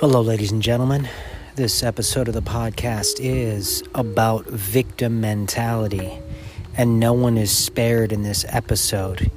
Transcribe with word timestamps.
Hello, 0.00 0.20
ladies 0.20 0.52
and 0.52 0.60
gentlemen. 0.60 1.08
This 1.54 1.82
episode 1.82 2.28
of 2.28 2.34
the 2.34 2.42
podcast 2.42 3.14
is 3.18 3.82
about 3.94 4.44
victim 4.44 5.22
mentality, 5.22 6.18
and 6.76 7.00
no 7.00 7.14
one 7.14 7.38
is 7.38 7.50
spared 7.50 8.12
in 8.12 8.22
this 8.22 8.44
episode. 8.50 9.30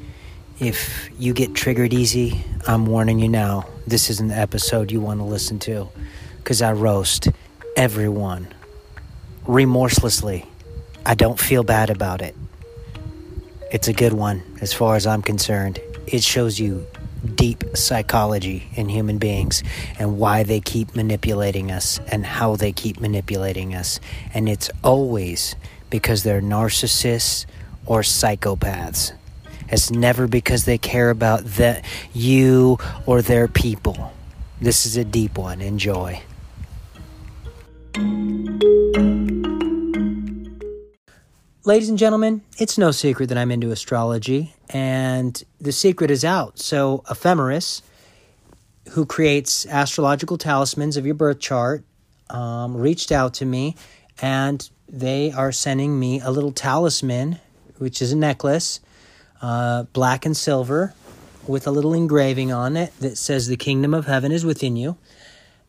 If 0.59 1.09
you 1.17 1.31
get 1.33 1.55
triggered 1.55 1.93
easy, 1.93 2.43
I'm 2.67 2.87
warning 2.87 3.19
you 3.19 3.29
now, 3.29 3.69
this 3.87 4.09
isn't 4.09 4.27
the 4.27 4.35
episode 4.37 4.91
you 4.91 4.99
want 4.99 5.21
to 5.21 5.23
listen 5.23 5.59
to, 5.59 5.87
because 6.39 6.61
I 6.61 6.73
roast 6.73 7.29
everyone 7.77 8.53
remorselessly. 9.47 10.45
I 11.05 11.15
don't 11.15 11.39
feel 11.39 11.63
bad 11.63 11.89
about 11.89 12.21
it. 12.21 12.35
It's 13.71 13.87
a 13.87 13.93
good 13.93 14.11
one, 14.11 14.43
as 14.59 14.73
far 14.73 14.97
as 14.97 15.07
I'm 15.07 15.21
concerned. 15.21 15.79
It 16.05 16.21
shows 16.21 16.59
you 16.59 16.85
deep 17.35 17.63
psychology 17.75 18.67
in 18.75 18.89
human 18.89 19.17
beings 19.17 19.63
and 19.97 20.17
why 20.17 20.43
they 20.43 20.59
keep 20.59 20.95
manipulating 20.95 21.71
us 21.71 21.99
and 22.11 22.25
how 22.25 22.55
they 22.55 22.71
keep 22.71 22.99
manipulating 22.99 23.75
us. 23.75 23.99
And 24.33 24.47
it's 24.47 24.69
always 24.83 25.55
because 25.89 26.23
they're 26.23 26.41
narcissists 26.41 27.45
or 27.85 28.01
psychopaths. 28.01 29.13
It's 29.69 29.91
never 29.91 30.27
because 30.27 30.65
they 30.65 30.77
care 30.77 31.09
about 31.09 31.43
the, 31.43 31.81
you 32.13 32.77
or 33.05 33.21
their 33.21 33.47
people. 33.47 34.13
This 34.61 34.85
is 34.85 34.97
a 34.97 35.05
deep 35.05 35.37
one. 35.37 35.61
Enjoy. 35.61 36.21
Ladies 41.65 41.89
and 41.89 41.97
gentlemen, 41.97 42.41
it's 42.57 42.77
no 42.77 42.91
secret 42.91 43.27
that 43.27 43.37
I'm 43.37 43.51
into 43.51 43.71
astrology, 43.71 44.53
and 44.69 45.43
the 45.59 45.73
secret 45.73 46.09
is 46.09 46.23
out. 46.23 46.57
So, 46.57 47.03
Ephemeris, 47.09 47.81
who 48.91 49.05
creates 49.05 49.65
astrological 49.65 50.37
talismans 50.37 50.95
of 50.95 51.05
your 51.05 51.15
birth 51.15 51.41
chart, 51.41 51.83
um, 52.29 52.77
reached 52.77 53.11
out 53.11 53.33
to 53.35 53.45
me, 53.45 53.75
and 54.21 54.69
they 54.87 55.33
are 55.33 55.51
sending 55.51 55.99
me 55.99 56.21
a 56.21 56.31
little 56.31 56.53
talisman, 56.53 57.41
which 57.77 58.01
is 58.01 58.13
a 58.13 58.17
necklace, 58.17 58.79
uh, 59.41 59.83
black 59.91 60.25
and 60.25 60.37
silver, 60.37 60.93
with 61.45 61.67
a 61.67 61.71
little 61.71 61.93
engraving 61.93 62.53
on 62.53 62.77
it 62.77 62.97
that 63.01 63.17
says, 63.17 63.47
The 63.47 63.57
kingdom 63.57 63.93
of 63.93 64.05
heaven 64.05 64.31
is 64.31 64.45
within 64.45 64.77
you. 64.77 64.95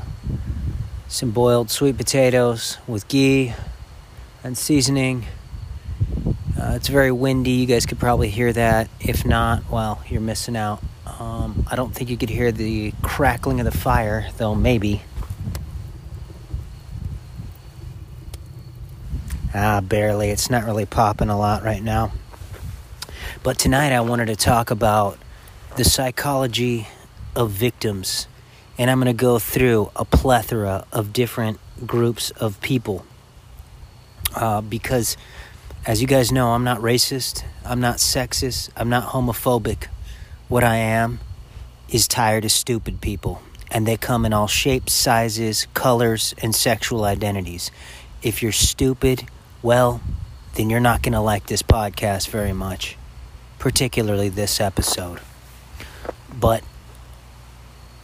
some 1.07 1.31
boiled 1.31 1.69
sweet 1.69 1.97
potatoes 1.97 2.77
with 2.87 3.07
ghee 3.07 3.53
and 4.43 4.57
seasoning. 4.57 5.25
Uh, 6.59 6.73
it's 6.75 6.87
very 6.87 7.11
windy. 7.11 7.51
You 7.51 7.65
guys 7.65 7.85
could 7.85 7.99
probably 7.99 8.29
hear 8.29 8.51
that. 8.51 8.89
If 8.99 9.25
not, 9.25 9.69
well, 9.69 10.03
you're 10.09 10.21
missing 10.21 10.57
out. 10.57 10.81
Um, 11.19 11.65
I 11.71 11.75
don't 11.75 11.93
think 11.95 12.09
you 12.09 12.17
could 12.17 12.29
hear 12.29 12.51
the 12.51 12.93
crackling 13.01 13.59
of 13.61 13.65
the 13.65 13.77
fire, 13.77 14.27
though 14.37 14.53
maybe. 14.53 15.01
Ah, 19.53 19.79
barely. 19.79 20.29
It's 20.29 20.49
not 20.49 20.65
really 20.65 20.85
popping 20.85 21.29
a 21.29 21.37
lot 21.37 21.63
right 21.63 21.81
now. 21.81 22.11
But 23.43 23.57
tonight 23.57 23.93
I 23.93 24.01
wanted 24.01 24.25
to 24.25 24.35
talk 24.35 24.71
about 24.71 25.17
the 25.77 25.85
psychology 25.85 26.87
of 27.35 27.51
victims. 27.51 28.27
And 28.77 28.91
I'm 28.91 28.99
going 28.99 29.15
to 29.15 29.21
go 29.21 29.39
through 29.39 29.91
a 29.95 30.03
plethora 30.03 30.85
of 30.91 31.13
different 31.13 31.59
groups 31.85 32.31
of 32.31 32.59
people. 32.59 33.05
Uh, 34.35 34.59
because, 34.59 35.15
as 35.85 36.01
you 36.01 36.07
guys 36.07 36.33
know, 36.33 36.49
I'm 36.49 36.65
not 36.65 36.81
racist, 36.81 37.45
I'm 37.63 37.79
not 37.79 37.97
sexist, 37.97 38.69
I'm 38.75 38.89
not 38.89 39.11
homophobic. 39.11 39.87
What 40.47 40.63
I 40.63 40.75
am 40.75 41.19
is 41.89 42.07
tired 42.07 42.45
of 42.45 42.51
stupid 42.51 43.01
people. 43.01 43.41
And 43.71 43.87
they 43.87 43.97
come 43.97 44.25
in 44.25 44.33
all 44.33 44.47
shapes, 44.47 44.93
sizes, 44.93 45.67
colors, 45.73 46.35
and 46.41 46.53
sexual 46.53 47.03
identities. 47.03 47.71
If 48.21 48.43
you're 48.43 48.51
stupid, 48.51 49.27
well, 49.63 50.01
then 50.53 50.69
you're 50.69 50.79
not 50.79 51.01
going 51.01 51.13
to 51.13 51.19
like 51.19 51.47
this 51.47 51.63
podcast 51.63 52.29
very 52.29 52.53
much, 52.53 52.95
particularly 53.57 54.29
this 54.29 54.61
episode. 54.61 55.19
But, 56.39 56.63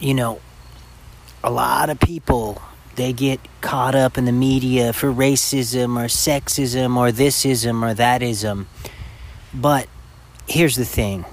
you 0.00 0.12
know, 0.12 0.40
a 1.44 1.50
lot 1.50 1.90
of 1.90 2.00
people, 2.00 2.60
they 2.96 3.12
get 3.12 3.38
caught 3.60 3.94
up 3.94 4.18
in 4.18 4.24
the 4.24 4.32
media 4.32 4.92
for 4.92 5.12
racism 5.12 5.96
or 5.96 6.06
sexism 6.06 6.96
or 6.96 7.12
thisism 7.12 7.82
or 7.82 7.94
thatism. 7.94 8.66
But 9.54 9.86
here's 10.48 10.74
the 10.74 10.84
thing 10.84 11.24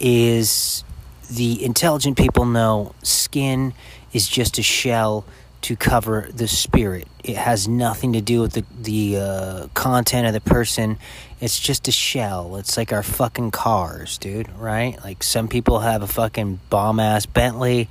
is 0.00 0.82
the 1.30 1.62
intelligent 1.62 2.16
people 2.16 2.44
know 2.44 2.94
skin 3.02 3.72
is 4.12 4.26
just 4.26 4.58
a 4.58 4.62
shell 4.62 5.24
to 5.62 5.76
cover 5.76 6.28
the 6.32 6.48
spirit. 6.48 7.06
It 7.22 7.36
has 7.36 7.68
nothing 7.68 8.14
to 8.14 8.20
do 8.20 8.40
with 8.40 8.52
the 8.54 8.64
the 8.80 9.16
uh, 9.18 9.66
content 9.74 10.26
of 10.26 10.32
the 10.32 10.40
person. 10.40 10.98
It's 11.40 11.58
just 11.58 11.86
a 11.88 11.92
shell. 11.92 12.56
It's 12.56 12.76
like 12.76 12.92
our 12.92 13.02
fucking 13.02 13.50
cars, 13.50 14.18
dude. 14.18 14.48
Right? 14.56 14.98
Like 15.04 15.22
some 15.22 15.48
people 15.48 15.80
have 15.80 16.02
a 16.02 16.06
fucking 16.06 16.60
bomb 16.70 16.98
ass 16.98 17.26
Bentley, 17.26 17.88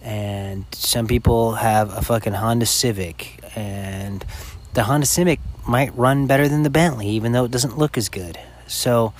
and 0.00 0.64
some 0.72 1.06
people 1.06 1.52
have 1.52 1.92
a 1.92 2.02
fucking 2.02 2.32
Honda 2.32 2.66
Civic, 2.66 3.40
and 3.54 4.24
the 4.72 4.84
Honda 4.84 5.06
Civic 5.06 5.38
might 5.68 5.94
run 5.96 6.26
better 6.26 6.48
than 6.48 6.62
the 6.62 6.70
Bentley, 6.70 7.08
even 7.08 7.32
though 7.32 7.44
it 7.44 7.50
doesn't 7.50 7.78
look 7.78 7.98
as 7.98 8.08
good. 8.08 8.38
So 8.66 9.12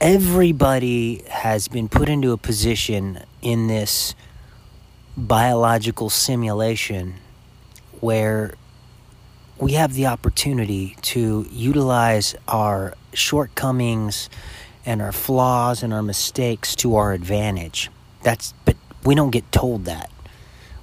everybody 0.00 1.22
has 1.28 1.68
been 1.68 1.88
put 1.88 2.08
into 2.08 2.32
a 2.32 2.36
position 2.38 3.22
in 3.42 3.66
this 3.66 4.14
biological 5.16 6.08
simulation 6.08 7.14
where 8.00 8.54
we 9.58 9.72
have 9.72 9.92
the 9.92 10.06
opportunity 10.06 10.96
to 11.02 11.46
utilize 11.50 12.34
our 12.48 12.94
shortcomings 13.12 14.30
and 14.86 15.02
our 15.02 15.12
flaws 15.12 15.82
and 15.82 15.92
our 15.92 16.02
mistakes 16.02 16.74
to 16.74 16.96
our 16.96 17.12
advantage. 17.12 17.90
That's 18.22 18.54
but 18.64 18.76
we 19.04 19.14
don't 19.14 19.30
get 19.30 19.52
told 19.52 19.84
that. 19.84 20.10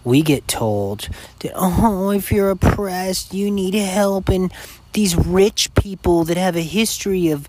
We 0.04 0.22
get 0.22 0.48
told 0.48 1.10
that 1.40 1.54
oh, 1.56 2.12
if 2.12 2.32
you're 2.32 2.52
oppressed, 2.52 3.34
you 3.34 3.50
need 3.50 3.74
help 3.74 4.30
and 4.30 4.54
these 4.94 5.16
rich 5.16 5.74
people 5.74 6.24
that 6.26 6.38
have 6.38 6.56
a 6.56 6.62
history 6.62 7.30
of 7.30 7.48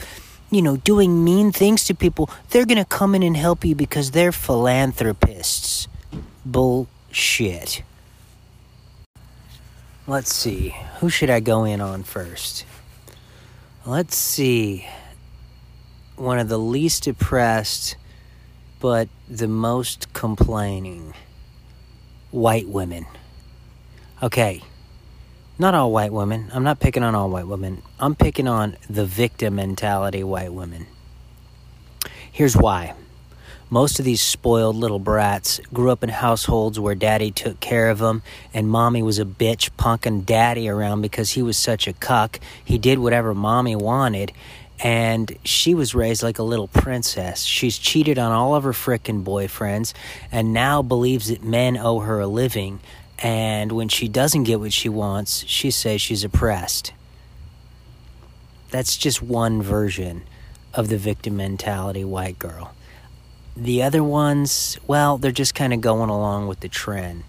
you 0.50 0.62
know, 0.62 0.76
doing 0.76 1.24
mean 1.24 1.52
things 1.52 1.84
to 1.84 1.94
people, 1.94 2.30
they're 2.50 2.66
going 2.66 2.78
to 2.78 2.84
come 2.84 3.14
in 3.14 3.22
and 3.22 3.36
help 3.36 3.64
you 3.64 3.74
because 3.74 4.12
they're 4.12 4.32
philanthropists. 4.32 5.88
Bullshit. 6.44 7.82
Let's 10.06 10.34
see. 10.34 10.74
Who 11.00 11.10
should 11.10 11.28
I 11.28 11.40
go 11.40 11.64
in 11.64 11.80
on 11.80 12.02
first? 12.02 12.64
Let's 13.84 14.16
see. 14.16 14.86
One 16.16 16.38
of 16.38 16.48
the 16.48 16.58
least 16.58 17.04
depressed, 17.04 17.96
but 18.80 19.08
the 19.28 19.48
most 19.48 20.12
complaining 20.14 21.12
white 22.30 22.68
women. 22.68 23.06
Okay. 24.22 24.62
Not 25.60 25.74
all 25.74 25.90
white 25.90 26.12
women. 26.12 26.50
I'm 26.52 26.62
not 26.62 26.78
picking 26.78 27.02
on 27.02 27.16
all 27.16 27.28
white 27.30 27.48
women. 27.48 27.82
I'm 27.98 28.14
picking 28.14 28.46
on 28.46 28.76
the 28.88 29.04
victim 29.04 29.56
mentality 29.56 30.22
white 30.22 30.52
women. 30.52 30.86
Here's 32.30 32.56
why. 32.56 32.94
Most 33.68 33.98
of 33.98 34.04
these 34.04 34.20
spoiled 34.20 34.76
little 34.76 35.00
brats 35.00 35.60
grew 35.74 35.90
up 35.90 36.04
in 36.04 36.10
households 36.10 36.78
where 36.78 36.94
daddy 36.94 37.32
took 37.32 37.58
care 37.58 37.90
of 37.90 37.98
them 37.98 38.22
and 38.54 38.68
mommy 38.68 39.02
was 39.02 39.18
a 39.18 39.24
bitch 39.24 39.70
punking 39.76 40.24
daddy 40.24 40.68
around 40.68 41.02
because 41.02 41.32
he 41.32 41.42
was 41.42 41.56
such 41.56 41.88
a 41.88 41.92
cuck. 41.92 42.38
He 42.64 42.78
did 42.78 43.00
whatever 43.00 43.34
mommy 43.34 43.74
wanted 43.74 44.32
and 44.78 45.36
she 45.44 45.74
was 45.74 45.92
raised 45.92 46.22
like 46.22 46.38
a 46.38 46.44
little 46.44 46.68
princess. 46.68 47.42
She's 47.42 47.78
cheated 47.78 48.16
on 48.16 48.30
all 48.30 48.54
of 48.54 48.62
her 48.62 48.72
frickin' 48.72 49.24
boyfriends 49.24 49.92
and 50.30 50.54
now 50.54 50.82
believes 50.82 51.28
that 51.28 51.42
men 51.42 51.76
owe 51.76 51.98
her 51.98 52.20
a 52.20 52.28
living. 52.28 52.78
And 53.18 53.72
when 53.72 53.88
she 53.88 54.08
doesn't 54.08 54.44
get 54.44 54.60
what 54.60 54.72
she 54.72 54.88
wants, 54.88 55.44
she 55.46 55.70
says 55.70 56.00
she's 56.00 56.24
oppressed. 56.24 56.92
That's 58.70 58.96
just 58.96 59.22
one 59.22 59.60
version 59.62 60.22
of 60.74 60.88
the 60.88 60.98
victim 60.98 61.36
mentality 61.36 62.04
white 62.04 62.38
girl. 62.38 62.74
The 63.56 63.82
other 63.82 64.04
ones, 64.04 64.78
well, 64.86 65.18
they're 65.18 65.32
just 65.32 65.54
kind 65.54 65.72
of 65.72 65.80
going 65.80 66.10
along 66.10 66.46
with 66.46 66.60
the 66.60 66.68
trend. 66.68 67.24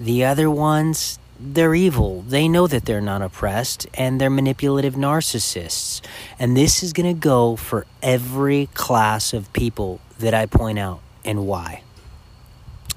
The 0.00 0.24
other 0.24 0.50
ones, 0.50 1.18
they're 1.38 1.74
evil. 1.74 2.22
They 2.22 2.48
know 2.48 2.66
that 2.66 2.86
they're 2.86 3.02
not 3.02 3.20
oppressed 3.20 3.86
and 3.94 4.18
they're 4.18 4.30
manipulative 4.30 4.94
narcissists. 4.94 6.00
And 6.38 6.56
this 6.56 6.82
is 6.82 6.92
going 6.94 7.14
to 7.14 7.20
go 7.20 7.56
for 7.56 7.86
every 8.02 8.70
class 8.72 9.34
of 9.34 9.52
people 9.52 10.00
that 10.20 10.32
I 10.32 10.46
point 10.46 10.78
out 10.78 11.00
and 11.24 11.46
why. 11.46 11.83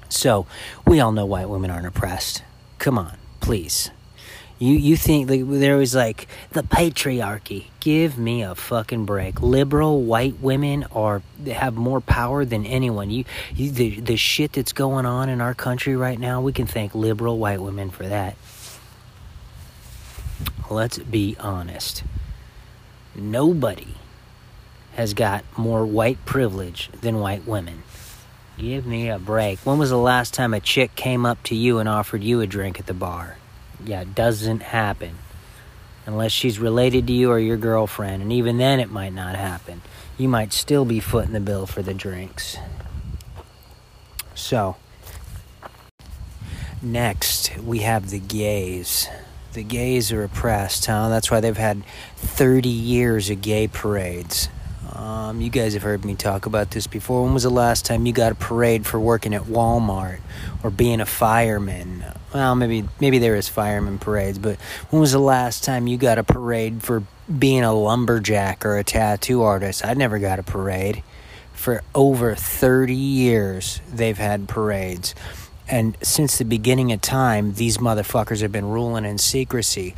So, 0.08 0.46
we 0.86 1.00
all 1.00 1.12
know 1.12 1.26
white 1.26 1.48
women 1.48 1.70
aren't 1.70 1.86
oppressed. 1.86 2.42
Come 2.78 2.98
on, 2.98 3.16
please. 3.40 3.90
You 4.58 4.74
you 4.74 4.96
think 4.96 5.30
like, 5.30 5.42
there 5.46 5.76
was 5.76 5.94
like 5.94 6.26
the 6.50 6.62
patriarchy? 6.62 7.66
Give 7.78 8.18
me 8.18 8.42
a 8.42 8.56
fucking 8.56 9.04
break. 9.04 9.40
Liberal 9.40 10.02
white 10.02 10.40
women 10.40 10.84
are 10.90 11.22
have 11.46 11.76
more 11.76 12.00
power 12.00 12.44
than 12.44 12.66
anyone. 12.66 13.08
You, 13.08 13.24
you 13.54 13.70
the 13.70 14.00
the 14.00 14.16
shit 14.16 14.54
that's 14.54 14.72
going 14.72 15.06
on 15.06 15.28
in 15.28 15.40
our 15.40 15.54
country 15.54 15.94
right 15.94 16.18
now. 16.18 16.40
We 16.40 16.52
can 16.52 16.66
thank 16.66 16.94
liberal 16.94 17.38
white 17.38 17.62
women 17.62 17.90
for 17.90 18.08
that. 18.08 18.36
Let's 20.68 20.98
be 20.98 21.36
honest. 21.38 22.02
Nobody 23.14 23.94
has 24.94 25.14
got 25.14 25.44
more 25.56 25.86
white 25.86 26.24
privilege 26.24 26.90
than 27.00 27.20
white 27.20 27.46
women. 27.46 27.84
Give 28.58 28.84
me 28.84 29.08
a 29.08 29.20
break. 29.20 29.60
When 29.60 29.78
was 29.78 29.90
the 29.90 29.96
last 29.96 30.34
time 30.34 30.52
a 30.52 30.58
chick 30.58 30.96
came 30.96 31.24
up 31.24 31.40
to 31.44 31.54
you 31.54 31.78
and 31.78 31.88
offered 31.88 32.24
you 32.24 32.40
a 32.40 32.46
drink 32.46 32.80
at 32.80 32.86
the 32.86 32.94
bar? 32.94 33.36
Yeah, 33.84 34.00
it 34.00 34.16
doesn't 34.16 34.62
happen. 34.62 35.18
Unless 36.06 36.32
she's 36.32 36.58
related 36.58 37.06
to 37.06 37.12
you 37.12 37.30
or 37.30 37.38
your 37.38 37.56
girlfriend, 37.56 38.20
and 38.20 38.32
even 38.32 38.58
then 38.58 38.80
it 38.80 38.90
might 38.90 39.12
not 39.12 39.36
happen. 39.36 39.82
You 40.16 40.28
might 40.28 40.52
still 40.52 40.84
be 40.84 40.98
footing 40.98 41.34
the 41.34 41.40
bill 41.40 41.66
for 41.66 41.82
the 41.82 41.94
drinks. 41.94 42.56
So, 44.34 44.74
next 46.82 47.56
we 47.58 47.80
have 47.80 48.10
the 48.10 48.18
gays. 48.18 49.08
The 49.52 49.62
gays 49.62 50.10
are 50.10 50.24
oppressed, 50.24 50.86
huh? 50.86 51.08
That's 51.10 51.30
why 51.30 51.38
they've 51.38 51.56
had 51.56 51.84
30 52.16 52.68
years 52.68 53.30
of 53.30 53.40
gay 53.40 53.68
parades. 53.68 54.48
Um, 54.98 55.40
you 55.40 55.48
guys 55.48 55.74
have 55.74 55.84
heard 55.84 56.04
me 56.04 56.16
talk 56.16 56.46
about 56.46 56.72
this 56.72 56.88
before. 56.88 57.22
When 57.22 57.32
was 57.32 57.44
the 57.44 57.50
last 57.50 57.84
time 57.84 58.04
you 58.04 58.12
got 58.12 58.32
a 58.32 58.34
parade 58.34 58.84
for 58.84 58.98
working 58.98 59.32
at 59.32 59.42
Walmart 59.42 60.18
or 60.64 60.70
being 60.70 61.00
a 61.00 61.06
fireman? 61.06 62.04
Well, 62.34 62.56
maybe 62.56 62.88
maybe 63.00 63.18
there 63.18 63.36
is 63.36 63.48
fireman 63.48 64.00
parades, 64.00 64.40
but 64.40 64.60
when 64.90 65.00
was 65.00 65.12
the 65.12 65.20
last 65.20 65.62
time 65.62 65.86
you 65.86 65.98
got 65.98 66.18
a 66.18 66.24
parade 66.24 66.82
for 66.82 67.04
being 67.38 67.62
a 67.62 67.72
lumberjack 67.72 68.66
or 68.66 68.76
a 68.76 68.82
tattoo 68.82 69.42
artist? 69.42 69.86
I 69.86 69.94
never 69.94 70.18
got 70.18 70.40
a 70.40 70.42
parade. 70.42 71.04
For 71.52 71.82
over 71.94 72.34
30 72.34 72.92
years, 72.92 73.80
they've 73.92 74.18
had 74.18 74.48
parades. 74.48 75.14
And 75.68 75.96
since 76.02 76.38
the 76.38 76.44
beginning 76.44 76.90
of 76.90 77.00
time, 77.02 77.54
these 77.54 77.78
motherfuckers 77.78 78.42
have 78.42 78.50
been 78.50 78.68
ruling 78.68 79.04
in 79.04 79.18
secrecy. 79.18 79.94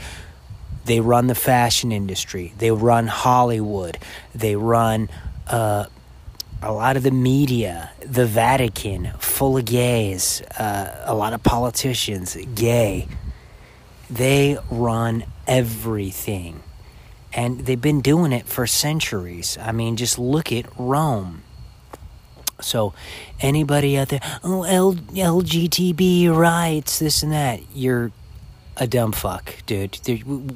They 0.84 1.00
run 1.00 1.26
the 1.26 1.34
fashion 1.34 1.92
industry. 1.92 2.52
They 2.58 2.70
run 2.70 3.06
Hollywood. 3.06 3.98
They 4.34 4.56
run 4.56 5.08
uh, 5.46 5.86
a 6.62 6.72
lot 6.72 6.96
of 6.96 7.02
the 7.02 7.10
media, 7.10 7.90
the 8.00 8.26
Vatican, 8.26 9.12
full 9.18 9.56
of 9.58 9.64
gays. 9.64 10.42
Uh, 10.58 11.04
a 11.04 11.14
lot 11.14 11.32
of 11.32 11.42
politicians, 11.42 12.36
gay. 12.54 13.08
They 14.08 14.58
run 14.70 15.24
everything. 15.46 16.62
And 17.32 17.60
they've 17.60 17.80
been 17.80 18.00
doing 18.00 18.32
it 18.32 18.46
for 18.46 18.66
centuries. 18.66 19.56
I 19.60 19.72
mean, 19.72 19.96
just 19.96 20.18
look 20.18 20.52
at 20.52 20.66
Rome. 20.76 21.42
So, 22.60 22.92
anybody 23.40 23.96
out 23.96 24.08
there, 24.08 24.20
oh, 24.44 24.64
L- 24.64 24.94
LGTB 24.94 26.34
rights, 26.34 26.98
this 26.98 27.22
and 27.22 27.32
that, 27.32 27.60
you're 27.72 28.12
a 28.76 28.86
dumb 28.86 29.12
fuck, 29.12 29.64
dude. 29.66 29.96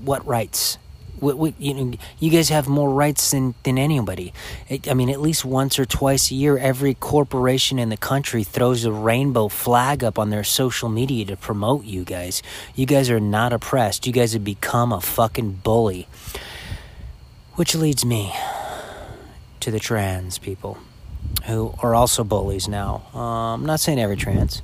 what 0.05 0.26
rights? 0.26 0.78
What, 1.20 1.38
what, 1.38 1.61
you 1.61 1.75
know, 1.75 1.96
you 2.19 2.31
guys 2.31 2.49
have 2.49 2.69
more 2.69 2.90
rights 2.90 3.31
than, 3.31 3.55
than 3.62 3.78
anybody. 3.78 4.32
I 4.88 4.94
mean, 4.94 5.08
at 5.08 5.20
least 5.20 5.44
once 5.44 5.78
or 5.78 5.84
twice 5.84 6.31
a 6.31 6.34
year, 6.34 6.58
every 6.58 6.94
corporation 6.94 7.78
in 7.78 7.88
the 7.88 7.96
country 7.96 8.43
throws 8.43 8.84
a 8.84 8.93
rainbow 8.93 9.49
flag 9.49 10.02
up 10.02 10.19
on 10.19 10.31
their 10.31 10.44
social 10.44 10.88
media 10.88 11.25
to 11.26 11.37
promote 11.37 11.84
you 11.84 12.05
guys. 12.05 12.43
You 12.75 12.84
guys 12.84 13.08
are 13.11 13.20
not 13.20 13.52
oppressed. 13.52 14.06
You 14.06 14.12
guys 14.12 14.32
have 14.32 14.44
become 14.44 14.93
a 14.93 15.00
fucking 15.00 15.61
bully. 15.62 16.08
Which 17.55 17.75
leads 17.75 18.05
me 18.05 18.34
to 19.61 19.70
the 19.70 19.78
trans 19.78 20.38
people 20.38 20.78
who 21.46 21.75
are 21.81 21.94
also 21.94 22.25
bullies 22.25 22.69
now. 22.69 23.06
Um, 23.14 23.20
I'm 23.61 23.66
not 23.66 23.81
saying 23.81 23.99
every 23.99 24.16
trans. 24.16 24.62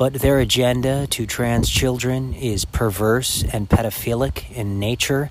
But 0.00 0.14
their 0.14 0.38
agenda 0.38 1.06
to 1.08 1.26
trans 1.26 1.68
children 1.68 2.32
is 2.32 2.64
perverse 2.64 3.44
and 3.52 3.68
pedophilic 3.68 4.50
in 4.50 4.78
nature. 4.78 5.28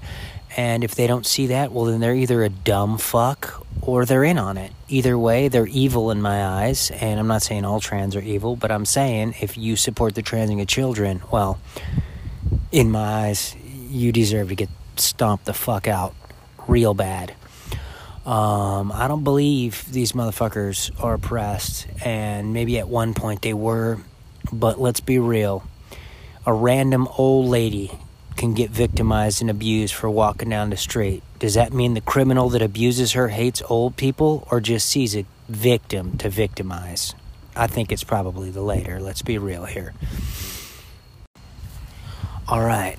And 0.55 0.83
if 0.83 0.93
they 0.93 1.07
don't 1.07 1.25
see 1.25 1.47
that, 1.47 1.71
well, 1.71 1.85
then 1.85 1.99
they're 2.01 2.13
either 2.13 2.43
a 2.43 2.49
dumb 2.49 2.99
fuck 2.99 3.65
or 3.81 4.05
they're 4.05 4.23
in 4.23 4.37
on 4.37 4.57
it. 4.57 4.71
Either 4.87 5.17
way, 5.17 5.47
they're 5.47 5.65
evil 5.65 6.11
in 6.11 6.21
my 6.21 6.45
eyes. 6.45 6.91
And 6.91 7.19
I'm 7.19 7.25
not 7.25 7.41
saying 7.41 7.65
all 7.65 7.79
trans 7.79 8.15
are 8.15 8.21
evil, 8.21 8.55
but 8.55 8.69
I'm 8.69 8.85
saying 8.85 9.33
if 9.41 9.57
you 9.57 9.75
support 9.75 10.13
the 10.13 10.21
transing 10.21 10.61
of 10.61 10.67
children, 10.67 11.23
well, 11.31 11.59
in 12.71 12.91
my 12.91 13.25
eyes, 13.25 13.55
you 13.89 14.11
deserve 14.11 14.49
to 14.49 14.55
get 14.55 14.69
stomped 14.97 15.45
the 15.45 15.53
fuck 15.53 15.87
out 15.87 16.13
real 16.67 16.93
bad. 16.93 17.33
Um, 18.23 18.91
I 18.91 19.07
don't 19.07 19.23
believe 19.23 19.91
these 19.91 20.11
motherfuckers 20.11 20.91
are 21.03 21.15
oppressed, 21.15 21.87
and 22.05 22.53
maybe 22.53 22.77
at 22.77 22.87
one 22.87 23.15
point 23.15 23.41
they 23.41 23.55
were, 23.55 23.97
but 24.51 24.79
let's 24.79 24.99
be 24.99 25.19
real. 25.19 25.63
A 26.45 26.53
random 26.53 27.07
old 27.17 27.47
lady 27.47 27.91
can 28.35 28.53
get 28.53 28.71
victimized 28.71 29.41
and 29.41 29.49
abused 29.49 29.93
for 29.93 30.09
walking 30.09 30.49
down 30.49 30.69
the 30.69 30.77
street. 30.77 31.21
Does 31.39 31.55
that 31.55 31.73
mean 31.73 31.93
the 31.93 32.01
criminal 32.01 32.49
that 32.49 32.61
abuses 32.61 33.11
her 33.11 33.27
hates 33.27 33.61
old 33.69 33.97
people 33.97 34.47
or 34.49 34.61
just 34.61 34.89
sees 34.89 35.15
a 35.15 35.25
victim 35.49 36.17
to 36.19 36.29
victimize? 36.29 37.13
I 37.55 37.67
think 37.67 37.91
it's 37.91 38.05
probably 38.05 38.49
the 38.49 38.61
later. 38.61 38.99
Let's 39.01 39.21
be 39.21 39.37
real 39.37 39.65
here. 39.65 39.93
All 42.47 42.63
right, 42.63 42.97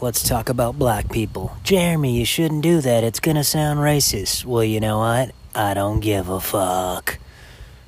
let's 0.00 0.26
talk 0.26 0.48
about 0.48 0.78
black 0.78 1.10
people. 1.10 1.56
Jeremy, 1.64 2.18
you 2.18 2.24
shouldn't 2.24 2.62
do 2.62 2.80
that. 2.80 3.04
It's 3.04 3.20
gonna 3.20 3.44
sound 3.44 3.80
racist. 3.80 4.44
Well, 4.44 4.64
you 4.64 4.80
know 4.80 4.98
what? 4.98 5.32
I 5.54 5.74
don't 5.74 6.00
give 6.00 6.28
a 6.28 6.40
fuck. 6.40 7.18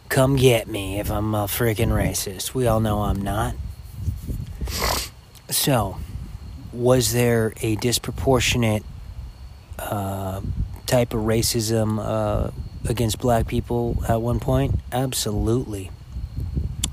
Come 0.09 0.37
get 0.37 0.69
me 0.69 0.99
if 0.99 1.11
I'm 1.11 1.35
a 1.35 1.45
freaking 1.45 1.91
racist. 1.91 2.55
We 2.55 2.67
all 2.67 2.81
know 2.81 3.03
I'm 3.03 3.21
not. 3.21 3.55
So, 5.51 5.99
was 6.73 7.13
there 7.13 7.53
a 7.61 7.77
disproportionate 7.77 8.85
uh, 9.79 10.41
type 10.87 11.13
of 11.13 11.21
racism 11.21 11.99
uh, 12.03 12.51
against 12.89 13.19
black 13.19 13.47
people 13.47 14.03
at 14.09 14.23
one 14.23 14.41
point? 14.41 14.77
Absolutely. 14.93 15.91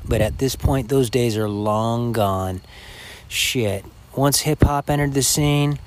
But 0.08 0.22
at 0.22 0.38
this 0.38 0.56
point, 0.56 0.90
those 0.90 1.10
days 1.10 1.38
are 1.38 1.50
long 1.50 2.12
gone. 2.12 2.62
Shit. 3.28 3.86
Once 4.16 4.42
hip 4.42 4.64
hop 4.64 4.90
entered 4.90 5.14
the 5.14 5.24
scene, 5.24 5.80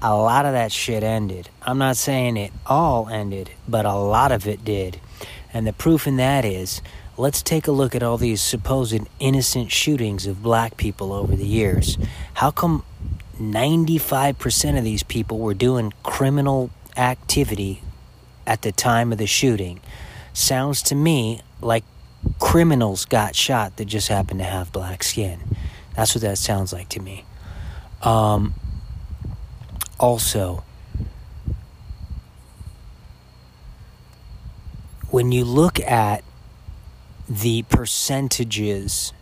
a 0.00 0.14
lot 0.14 0.46
of 0.46 0.52
that 0.52 0.72
shit 0.72 1.02
ended. 1.02 1.48
I'm 1.62 1.78
not 1.78 1.96
saying 1.96 2.36
it 2.36 2.52
all 2.64 3.08
ended, 3.08 3.50
but 3.68 3.84
a 3.84 3.94
lot 3.94 4.32
of 4.32 4.46
it 4.46 4.64
did. 4.64 5.00
And 5.52 5.66
the 5.66 5.72
proof 5.72 6.06
in 6.06 6.16
that 6.16 6.44
is 6.44 6.82
let's 7.16 7.42
take 7.42 7.66
a 7.66 7.72
look 7.72 7.94
at 7.94 8.02
all 8.02 8.18
these 8.18 8.40
supposed 8.40 9.00
innocent 9.18 9.72
shootings 9.72 10.26
of 10.26 10.42
black 10.42 10.76
people 10.76 11.12
over 11.12 11.34
the 11.34 11.46
years. 11.46 11.96
How 12.34 12.50
come 12.50 12.84
95% 13.40 14.78
of 14.78 14.84
these 14.84 15.02
people 15.02 15.38
were 15.38 15.54
doing 15.54 15.92
criminal 16.02 16.70
activity 16.96 17.82
at 18.46 18.62
the 18.62 18.72
time 18.72 19.12
of 19.12 19.18
the 19.18 19.26
shooting? 19.26 19.80
Sounds 20.32 20.82
to 20.82 20.94
me 20.94 21.40
like 21.60 21.84
criminals 22.38 23.04
got 23.04 23.34
shot 23.34 23.76
that 23.76 23.86
just 23.86 24.08
happened 24.08 24.40
to 24.40 24.44
have 24.46 24.72
black 24.72 25.02
skin. 25.02 25.40
That's 25.94 26.14
what 26.14 26.22
that 26.22 26.38
sounds 26.38 26.72
like 26.72 26.88
to 26.90 27.00
me. 27.00 27.24
Um, 28.02 28.54
also, 29.98 30.62
when 35.10 35.32
you 35.32 35.44
look 35.44 35.80
at 35.80 36.24
the 37.28 37.62
percentages 37.64 39.12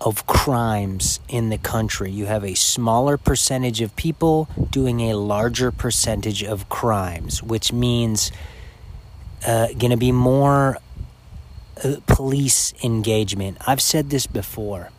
of 0.00 0.26
crimes 0.26 1.18
in 1.28 1.48
the 1.48 1.58
country. 1.58 2.10
You 2.10 2.26
have 2.26 2.44
a 2.44 2.54
smaller 2.54 3.16
percentage 3.16 3.80
of 3.80 3.96
people 3.96 4.48
doing 4.70 5.00
a 5.00 5.14
larger 5.14 5.72
percentage 5.72 6.42
of 6.44 6.68
crimes, 6.68 7.42
which 7.42 7.72
means 7.72 8.30
uh, 9.46 9.68
going 9.68 9.90
to 9.90 9.96
be 9.96 10.12
more 10.12 10.78
uh, 11.82 11.96
police 12.06 12.74
engagement. 12.82 13.56
I've 13.66 13.80
said 13.80 14.10
this 14.10 14.26
before. 14.26 14.90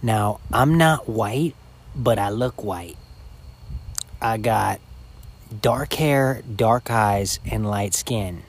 Now, 0.00 0.38
I'm 0.52 0.78
not 0.78 1.08
white, 1.08 1.56
but 1.96 2.18
I 2.18 2.30
look 2.30 2.62
white. 2.62 2.96
I 4.22 4.36
got 4.38 4.80
dark 5.60 5.94
hair, 5.94 6.42
dark 6.54 6.90
eyes, 6.90 7.40
and 7.50 7.68
light 7.68 7.94
skin. 7.94 8.42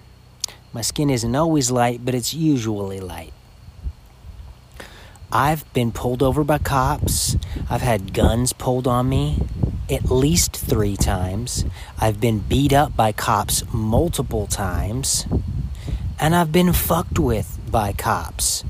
My 0.72 0.82
skin 0.82 1.10
isn't 1.10 1.36
always 1.36 1.72
light, 1.72 2.06
but 2.06 2.14
it's 2.14 2.34
usually 2.34 3.00
light. 3.00 3.34
I've 5.32 5.72
been 5.74 5.92
pulled 5.92 6.22
over 6.22 6.44
by 6.44 6.60
cops. 6.60 7.38
I've 7.70 7.82
had 7.82 8.14
guns 8.14 8.54
pulled 8.54 8.88
on 8.88 9.10
me 9.10 9.42
at 9.90 10.12
least 10.12 10.56
three 10.56 10.96
times. 10.96 11.66
I've 12.00 12.20
been 12.22 12.40
beat 12.40 12.74
up 12.74 12.96
by 12.96 13.12
cops 13.12 13.64
multiple 13.74 14.48
times. 14.48 15.26
And 16.20 16.36
I've 16.36 16.52
been 16.52 16.74
fucked 16.74 17.18
with 17.18 17.60
by 17.70 17.94
cops. 17.94 18.64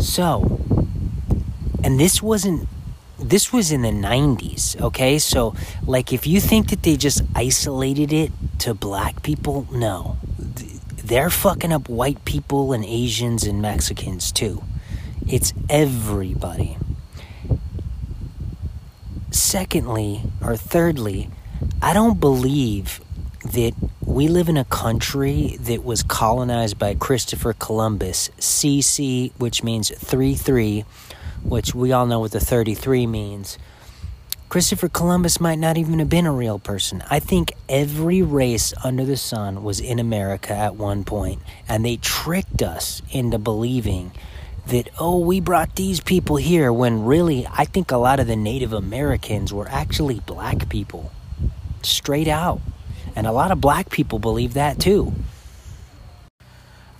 So, 0.00 0.60
and 1.82 1.98
this 1.98 2.22
wasn't, 2.22 2.68
this 3.18 3.52
was 3.52 3.72
in 3.72 3.82
the 3.82 3.90
90s, 3.90 4.80
okay? 4.80 5.18
So, 5.18 5.54
like, 5.86 6.12
if 6.12 6.26
you 6.26 6.40
think 6.40 6.70
that 6.70 6.82
they 6.82 6.96
just 6.96 7.22
isolated 7.34 8.12
it 8.12 8.32
to 8.60 8.74
black 8.74 9.22
people, 9.22 9.66
no. 9.70 10.18
They're 11.04 11.28
fucking 11.28 11.70
up 11.70 11.90
white 11.90 12.24
people 12.24 12.72
and 12.72 12.82
Asians 12.82 13.44
and 13.44 13.60
Mexicans 13.60 14.32
too. 14.32 14.64
It's 15.28 15.52
everybody. 15.68 16.78
Secondly, 19.30 20.22
or 20.42 20.56
thirdly, 20.56 21.28
I 21.82 21.92
don't 21.92 22.18
believe 22.18 23.02
that 23.44 23.74
we 24.00 24.28
live 24.28 24.48
in 24.48 24.56
a 24.56 24.64
country 24.64 25.58
that 25.60 25.84
was 25.84 26.02
colonized 26.02 26.78
by 26.78 26.94
Christopher 26.94 27.52
Columbus, 27.52 28.30
CC, 28.38 29.32
which 29.36 29.62
means 29.62 29.90
3 29.90 30.34
3, 30.34 30.86
which 31.42 31.74
we 31.74 31.92
all 31.92 32.06
know 32.06 32.20
what 32.20 32.32
the 32.32 32.40
33 32.40 33.06
means. 33.06 33.58
Christopher 34.54 34.88
Columbus 34.88 35.40
might 35.40 35.58
not 35.58 35.76
even 35.76 35.98
have 35.98 36.08
been 36.08 36.26
a 36.26 36.32
real 36.32 36.60
person. 36.60 37.02
I 37.10 37.18
think 37.18 37.52
every 37.68 38.22
race 38.22 38.72
under 38.84 39.04
the 39.04 39.16
sun 39.16 39.64
was 39.64 39.80
in 39.80 39.98
America 39.98 40.54
at 40.54 40.76
one 40.76 41.02
point, 41.02 41.42
and 41.68 41.84
they 41.84 41.96
tricked 41.96 42.62
us 42.62 43.02
into 43.10 43.36
believing 43.40 44.12
that, 44.68 44.90
oh, 44.96 45.18
we 45.18 45.40
brought 45.40 45.74
these 45.74 45.98
people 45.98 46.36
here 46.36 46.72
when 46.72 47.04
really 47.04 47.48
I 47.48 47.64
think 47.64 47.90
a 47.90 47.96
lot 47.96 48.20
of 48.20 48.28
the 48.28 48.36
Native 48.36 48.72
Americans 48.72 49.52
were 49.52 49.66
actually 49.68 50.20
black 50.20 50.68
people. 50.68 51.10
Straight 51.82 52.28
out. 52.28 52.60
And 53.16 53.26
a 53.26 53.32
lot 53.32 53.50
of 53.50 53.60
black 53.60 53.90
people 53.90 54.20
believe 54.20 54.54
that 54.54 54.78
too. 54.78 55.14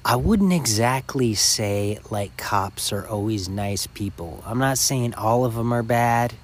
I 0.04 0.16
wouldn't 0.16 0.52
exactly 0.52 1.34
say 1.34 2.00
like 2.10 2.36
cops 2.36 2.92
are 2.92 3.06
always 3.06 3.48
nice 3.48 3.86
people. 3.86 4.42
I'm 4.44 4.58
not 4.58 4.76
saying 4.76 5.14
all 5.14 5.44
of 5.44 5.54
them 5.54 5.72
are 5.72 5.84
bad. 5.84 6.34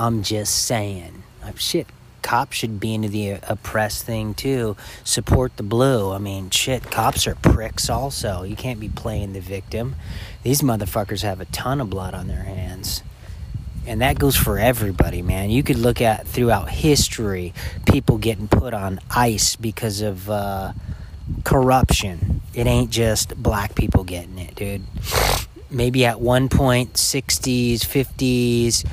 I'm 0.00 0.22
just 0.22 0.64
saying. 0.64 1.24
Shit 1.56 1.86
cops 2.22 2.56
should 2.56 2.80
be 2.80 2.94
into 2.94 3.10
the 3.10 3.32
oppressed 3.42 4.04
thing 4.04 4.32
too. 4.32 4.74
Support 5.04 5.58
the 5.58 5.62
blue. 5.62 6.10
I 6.10 6.16
mean, 6.16 6.48
shit, 6.48 6.90
cops 6.90 7.26
are 7.26 7.34
pricks 7.34 7.90
also. 7.90 8.42
You 8.42 8.56
can't 8.56 8.80
be 8.80 8.88
playing 8.88 9.34
the 9.34 9.40
victim. 9.40 9.96
These 10.42 10.62
motherfuckers 10.62 11.22
have 11.22 11.38
a 11.38 11.44
ton 11.44 11.82
of 11.82 11.90
blood 11.90 12.14
on 12.14 12.28
their 12.28 12.44
hands. 12.44 13.02
And 13.86 14.00
that 14.00 14.18
goes 14.18 14.36
for 14.36 14.58
everybody, 14.58 15.20
man. 15.20 15.50
You 15.50 15.62
could 15.62 15.78
look 15.78 16.00
at 16.00 16.26
throughout 16.26 16.70
history 16.70 17.52
people 17.84 18.16
getting 18.16 18.48
put 18.48 18.72
on 18.72 19.00
ice 19.10 19.54
because 19.56 20.00
of 20.00 20.30
uh, 20.30 20.72
corruption. 21.44 22.40
It 22.54 22.66
ain't 22.66 22.90
just 22.90 23.36
black 23.36 23.74
people 23.74 24.04
getting 24.04 24.38
it, 24.38 24.54
dude. 24.54 24.84
Maybe 25.68 26.06
at 26.06 26.22
one 26.22 26.48
point, 26.48 26.94
60s, 26.94 27.80
50s, 27.80 28.86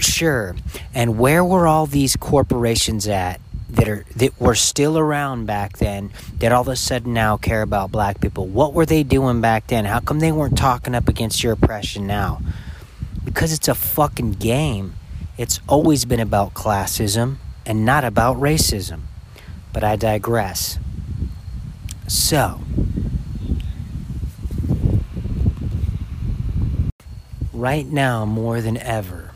Sure. 0.00 0.56
And 0.94 1.18
where 1.18 1.44
were 1.44 1.66
all 1.66 1.86
these 1.86 2.16
corporations 2.16 3.06
at 3.06 3.40
that 3.68 3.88
are 3.88 4.04
that 4.16 4.40
were 4.40 4.54
still 4.54 4.98
around 4.98 5.46
back 5.46 5.78
then 5.78 6.10
that 6.38 6.50
all 6.52 6.62
of 6.62 6.68
a 6.68 6.74
sudden 6.76 7.12
now 7.12 7.36
care 7.36 7.62
about 7.62 7.92
black 7.92 8.20
people? 8.20 8.46
What 8.46 8.72
were 8.72 8.86
they 8.86 9.02
doing 9.02 9.40
back 9.40 9.66
then? 9.66 9.84
How 9.84 10.00
come 10.00 10.20
they 10.20 10.32
weren't 10.32 10.56
talking 10.56 10.94
up 10.94 11.08
against 11.08 11.42
your 11.42 11.52
oppression 11.52 12.06
now? 12.06 12.40
Because 13.24 13.52
it's 13.52 13.68
a 13.68 13.74
fucking 13.74 14.32
game. 14.32 14.94
It's 15.36 15.60
always 15.68 16.06
been 16.06 16.20
about 16.20 16.54
classism 16.54 17.36
and 17.66 17.84
not 17.84 18.04
about 18.04 18.38
racism. 18.38 19.02
But 19.72 19.84
I 19.84 19.96
digress. 19.96 20.78
So, 22.08 22.60
right 27.52 27.86
now 27.86 28.24
more 28.24 28.60
than 28.60 28.76
ever, 28.78 29.29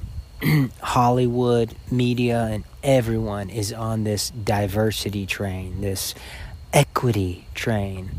Hollywood, 0.80 1.74
media, 1.90 2.48
and 2.50 2.64
everyone 2.82 3.50
is 3.50 3.72
on 3.72 4.04
this 4.04 4.30
diversity 4.30 5.26
train, 5.26 5.80
this 5.80 6.14
equity 6.72 7.46
train, 7.54 8.10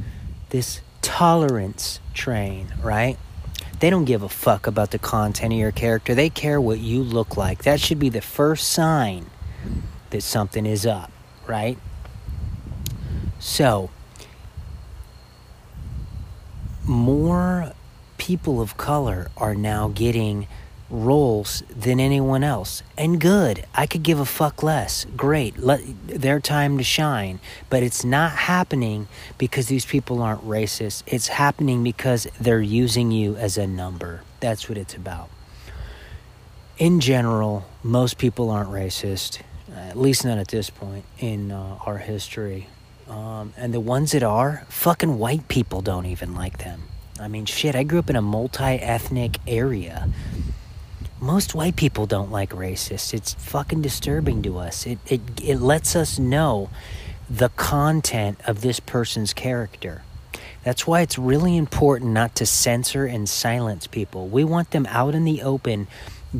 this 0.50 0.82
tolerance 1.01 2.00
train, 2.13 2.74
right? 2.82 3.17
They 3.79 3.89
don't 3.89 4.05
give 4.05 4.24
a 4.24 4.29
fuck 4.29 4.67
about 4.67 4.91
the 4.91 5.00
content 5.00 5.53
of 5.53 5.60
your 5.60 5.72
character. 5.72 6.15
They 6.15 6.29
care 6.29 6.60
what 6.60 6.79
you 6.79 7.03
look 7.03 7.36
like. 7.38 7.63
That 7.63 7.79
should 7.79 8.00
be 8.00 8.10
the 8.10 8.22
first 8.22 8.70
sign 8.70 9.29
that 10.10 10.22
something 10.22 10.65
is 10.65 10.86
up, 10.86 11.12
right? 11.46 11.77
So, 13.39 13.89
more 16.86 17.74
people 18.17 18.62
of 18.62 18.77
color 18.77 19.29
are 19.36 19.53
now 19.53 19.89
getting 19.89 20.48
roles 20.89 21.63
than 21.70 22.00
anyone 22.00 22.44
else. 22.44 22.84
And 22.98 23.20
good. 23.20 23.65
I 23.74 23.88
could 23.88 24.04
give 24.04 24.20
a 24.20 24.25
fuck 24.25 24.62
less. 24.62 25.06
Great. 25.15 25.58
Let 25.58 25.82
their 26.08 26.39
time 26.39 26.77
to 26.77 26.84
shine. 26.84 27.39
But 27.70 27.84
it's 27.84 28.04
not 28.04 28.32
happening 28.32 29.08
because 29.38 29.68
these 29.68 29.86
people 29.86 30.22
aren't 30.22 30.46
racist. 30.48 31.04
It's 31.08 31.27
happening 31.27 31.84
because 31.84 32.27
they're 32.39 32.62
using 32.62 33.12
you 33.12 33.36
as 33.36 33.58
a 33.58 33.68
number. 33.68 34.22
That's 34.39 34.70
what 34.70 34.77
it's 34.77 34.96
about. 34.96 35.30
In 36.77 37.00
general, 37.00 37.65
most 37.84 38.18
people 38.18 38.50
aren't 38.50 38.70
racist, 38.70 39.39
at 39.74 39.98
least 39.98 40.25
not 40.25 40.38
at 40.38 40.50
this 40.50 40.70
point 40.70 41.06
in 41.20 41.51
uh, 41.51 41.77
our 41.86 41.98
history. 41.98 42.68
Um, 43.08 43.54
and 43.56 43.74
the 43.74 43.80
ones 43.80 44.12
that 44.12 44.24
are, 44.24 44.65
fucking 44.70 45.18
white 45.18 45.48
people 45.48 45.82
don't 45.82 46.06
even 46.06 46.36
like 46.36 46.58
them. 46.58 46.84
I 47.20 47.30
mean, 47.30 47.46
shit, 47.46 47.75
I 47.75 47.84
grew 47.84 48.00
up 48.00 48.10
in 48.10 48.18
a 48.18 48.22
multi 48.22 48.63
ethnic 48.63 49.38
area 49.48 50.10
most 51.25 51.55
white 51.55 51.75
people 51.75 52.05
don't 52.05 52.32
like 52.32 52.51
racists. 52.51 53.13
It's 53.13 53.34
fucking 53.34 53.82
disturbing 53.82 54.44
to 54.44 54.60
us. 54.60 54.86
It, 54.86 55.00
it, 55.08 55.22
it 55.44 55.58
lets 55.58 55.96
us 55.96 56.20
know 56.20 56.70
the 57.27 57.50
content 57.50 58.39
of 58.46 58.62
this 58.62 58.79
person's 58.79 59.34
character. 59.34 60.03
That's 60.63 60.86
why 60.86 61.01
it's 61.01 61.17
really 61.17 61.58
important 61.58 62.12
not 62.12 62.36
to 62.36 62.46
censor 62.46 63.05
and 63.05 63.27
silence 63.27 63.88
people. 63.88 64.27
We 64.27 64.44
want 64.44 64.70
them 64.70 64.86
out 64.88 65.15
in 65.15 65.25
the 65.25 65.41
open 65.41 65.88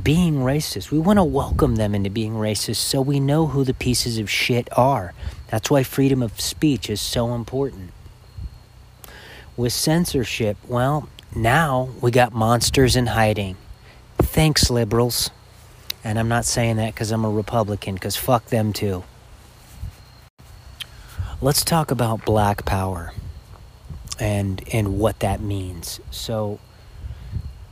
being 0.04 0.36
racist. 0.36 0.92
We 0.92 1.00
want 1.00 1.18
to 1.18 1.24
welcome 1.24 1.78
them 1.78 1.96
into 1.96 2.12
being 2.12 2.34
racist 2.34 2.78
so 2.78 3.02
we 3.02 3.20
know 3.20 3.48
who 3.48 3.64
the 3.64 3.74
pieces 3.74 4.20
of 4.20 4.30
shit 4.30 4.68
are. 4.78 5.14
That's 5.48 5.72
why 5.72 5.82
freedom 5.82 6.22
of 6.22 6.40
speech 6.40 6.92
is 6.92 7.02
so 7.02 7.34
important. 7.34 7.92
With 9.58 9.74
censorship, 9.74 10.58
well, 10.68 11.10
now 11.36 11.90
we 12.02 12.12
got 12.12 12.34
monsters 12.34 12.96
in 12.96 13.08
hiding. 13.08 13.58
Thanks, 14.26 14.70
liberals. 14.70 15.30
And 16.04 16.20
I'm 16.20 16.28
not 16.28 16.46
saying 16.46 16.76
that 16.78 16.94
because 16.94 17.12
I'm 17.12 17.24
a 17.26 17.30
Republican, 17.30 17.96
because 17.96 18.16
fuck 18.16 18.46
them 18.48 18.74
too. 18.74 19.04
Let's 21.42 21.64
talk 21.64 21.92
about 21.92 22.26
black 22.26 22.66
power 22.66 23.14
and 24.20 24.62
and 24.74 25.00
what 25.00 25.20
that 25.20 25.42
means. 25.42 26.00
So 26.12 26.60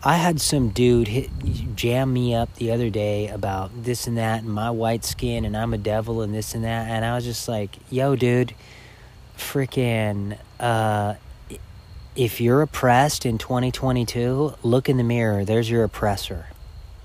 I 0.04 0.16
had 0.16 0.42
some 0.42 0.70
dude 0.70 1.08
hit, 1.08 1.30
jam 1.76 2.12
me 2.14 2.36
up 2.36 2.54
the 2.56 2.72
other 2.72 2.90
day 2.90 3.28
about 3.28 3.84
this 3.84 4.08
and 4.08 4.18
that 4.18 4.44
and 4.44 4.52
my 4.52 4.70
white 4.70 5.06
skin 5.06 5.46
and 5.46 5.56
I'm 5.56 5.74
a 5.74 5.78
devil 5.78 6.22
and 6.22 6.34
this 6.34 6.56
and 6.56 6.64
that 6.64 6.88
and 6.90 7.06
I 7.06 7.16
was 7.16 7.24
just 7.26 7.48
like, 7.48 7.78
"Yo, 7.90 8.16
dude, 8.16 8.54
freaking 9.38 10.38
uh 10.60 11.16
if 12.16 12.40
you're 12.40 12.62
oppressed 12.62 13.26
in 13.26 13.38
2022, 13.38 14.56
look 14.64 14.90
in 14.90 14.98
the 14.98 15.04
mirror. 15.04 15.46
There's 15.46 15.70
your 15.70 15.84
oppressor, 15.84 16.48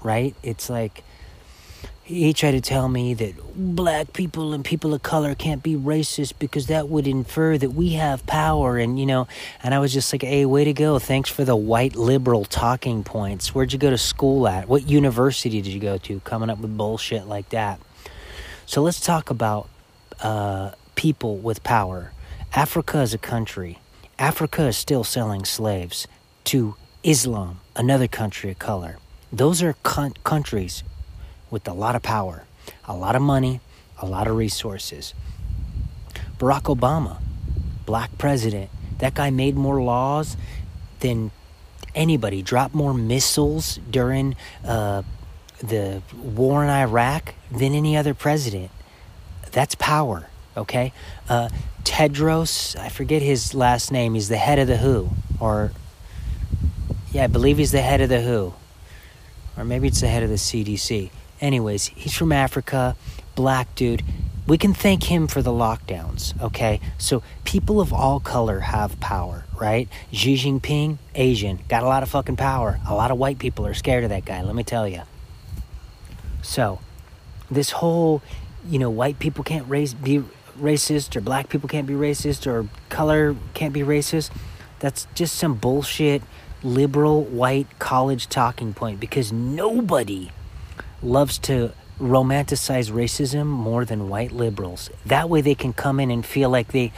right? 0.03 0.35
It's 0.43 0.69
like 0.69 1.03
he 2.03 2.33
tried 2.33 2.53
to 2.53 2.61
tell 2.61 2.89
me 2.89 3.13
that 3.15 3.35
black 3.55 4.13
people 4.13 4.55
and 4.55 4.65
people 4.65 4.95
of 4.95 5.03
color 5.03 5.35
can't 5.35 5.63
be 5.63 5.77
racist 5.77 6.35
because 6.39 6.67
that 6.67 6.89
would 6.89 7.07
infer 7.07 7.59
that 7.59 7.71
we 7.71 7.91
have 7.91 8.25
power 8.27 8.79
and 8.79 8.99
you 8.99 9.05
know 9.05 9.29
and 9.63 9.75
i 9.75 9.79
was 9.79 9.93
just 9.93 10.11
like 10.13 10.23
hey 10.23 10.47
way 10.47 10.65
to 10.65 10.73
go. 10.73 10.99
Thanks 10.99 11.29
for 11.29 11.45
the 11.45 11.57
white 11.57 11.97
liberal 11.97 12.45
talking 12.45 13.05
points. 13.05 13.55
Where'd 13.55 13.73
you 13.73 13.79
go 13.79 13.91
to 13.91 13.99
school 13.99 14.49
at? 14.49 14.69
What 14.69 14.89
university 14.89 15.61
did 15.61 15.73
you 15.73 15.81
go 15.81 15.99
to? 15.99 16.21
Coming 16.21 16.49
up 16.49 16.59
with 16.59 16.77
bullshit 16.77 17.27
like 17.27 17.51
that. 17.51 17.81
So 18.65 18.83
let's 18.83 19.01
talk 19.01 19.31
about 19.31 19.69
uh, 20.23 20.73
people 20.95 21.37
with 21.37 21.63
power. 21.63 22.13
Africa 22.55 23.01
is 23.01 23.13
a 23.13 23.19
country 23.19 23.79
africa 24.19 24.67
is 24.67 24.77
still 24.77 25.05
selling 25.05 25.45
slaves 25.45 26.07
to 26.45 26.75
islam 27.03 27.61
another 27.77 28.09
country 28.09 28.51
of 28.51 28.59
color 28.59 28.99
those 29.33 29.63
are 29.63 29.75
con- 29.83 30.15
countries 30.25 30.83
with 31.51 31.67
a 31.69 31.73
lot 31.73 31.95
of 31.95 32.03
power, 32.03 32.45
a 32.87 32.97
lot 32.97 33.15
of 33.15 33.23
money, 33.23 33.61
a 34.01 34.07
lot 34.07 34.27
of 34.27 34.37
resources. 34.37 35.15
Barack 36.39 36.63
Obama, 36.63 37.21
black 37.85 38.17
president, 38.19 38.71
that 38.99 39.15
guy 39.15 39.31
made 39.31 39.55
more 39.55 39.83
laws 39.83 40.37
than 41.01 41.31
anybody, 41.95 42.43
dropped 42.43 42.75
more 42.75 42.95
missiles 42.95 43.79
during 43.91 44.37
uh, 44.65 45.03
the 45.61 46.03
war 46.17 46.65
in 46.65 46.71
Iraq 46.71 47.35
than 47.51 47.75
any 47.75 47.97
other 47.97 48.15
president. 48.15 48.71
That's 49.53 49.75
power, 49.75 50.29
okay? 50.59 50.93
Uh, 51.29 51.49
Tedros, 51.85 52.79
I 52.79 52.89
forget 52.89 53.23
his 53.23 53.55
last 53.55 53.91
name, 53.91 54.15
he's 54.15 54.29
the 54.29 54.37
head 54.37 54.59
of 54.59 54.69
the 54.69 54.77
WHO, 54.77 55.11
or 55.41 55.73
yeah, 57.13 57.25
I 57.25 57.27
believe 57.27 57.59
he's 57.59 57.73
the 57.73 57.81
head 57.81 58.01
of 58.01 58.09
the 58.09 58.21
WHO, 58.21 58.55
or 59.57 59.65
maybe 59.65 59.89
it's 59.89 60.01
the 60.01 60.09
head 60.09 60.23
of 60.23 60.29
the 60.29 60.37
CDC. 60.37 61.11
Anyways, 61.41 61.87
he's 61.89 62.15
from 62.15 62.33
Africa, 62.33 62.97
black 63.35 63.75
dude. 63.75 64.03
We 64.47 64.59
can 64.59 64.75
thank 64.75 65.05
him 65.05 65.29
for 65.29 65.43
the 65.43 65.51
lockdowns, 65.51 66.41
okay? 66.41 66.81
So 66.97 67.23
people 67.45 67.81
of 67.81 67.93
all 67.93 68.19
color 68.19 68.61
have 68.61 68.99
power, 68.99 69.45
right? 69.59 69.89
Xi 70.13 70.37
Jinping, 70.37 70.99
Asian, 71.15 71.61
got 71.69 71.83
a 71.83 71.87
lot 71.87 72.03
of 72.03 72.09
fucking 72.09 72.37
power. 72.37 72.81
A 72.87 72.95
lot 72.95 73.11
of 73.11 73.19
white 73.19 73.39
people 73.39 73.67
are 73.67 73.75
scared 73.75 74.05
of 74.05 74.11
that 74.11 74.25
guy, 74.25 74.43
let 74.43 74.55
me 74.55 74.65
tell 74.65 74.89
you. 74.89 75.03
So, 76.43 76.81
this 77.51 77.71
whole, 77.73 78.23
you 78.69 78.79
know, 78.79 78.91
white 78.91 79.19
people 79.19 79.45
can't 79.45 79.69
raise 79.69 79.95
be 79.95 80.23
racist 80.61 81.17
or 81.17 81.21
black 81.21 81.49
people 81.49 81.69
can't 81.69 81.87
be 81.87 81.95
racist 81.95 82.47
or 82.47 82.69
color 82.89 83.37
can't 83.55 83.73
be 83.73 83.81
racist, 83.81 84.31
that's 84.79 85.07
just 85.15 85.37
some 85.37 85.55
bullshit 85.55 86.23
liberal 86.63 87.23
white 87.23 87.79
college 87.79 88.29
talking 88.29 88.75
point 88.75 88.99
because 88.99 89.33
nobody 89.33 90.31
loves 91.03 91.39
to 91.39 91.73
romanticize 92.01 92.91
racism 92.91 93.47
more 93.47 93.85
than 93.85 94.09
white 94.09 94.33
liberals. 94.33 94.91
That 95.07 95.29
way 95.29 95.41
they 95.41 95.55
can 95.55 95.73
come 95.73 96.01
in 96.01 96.11
and 96.11 96.25
feel 96.25 96.51
like 96.51 96.69
they 96.69 96.93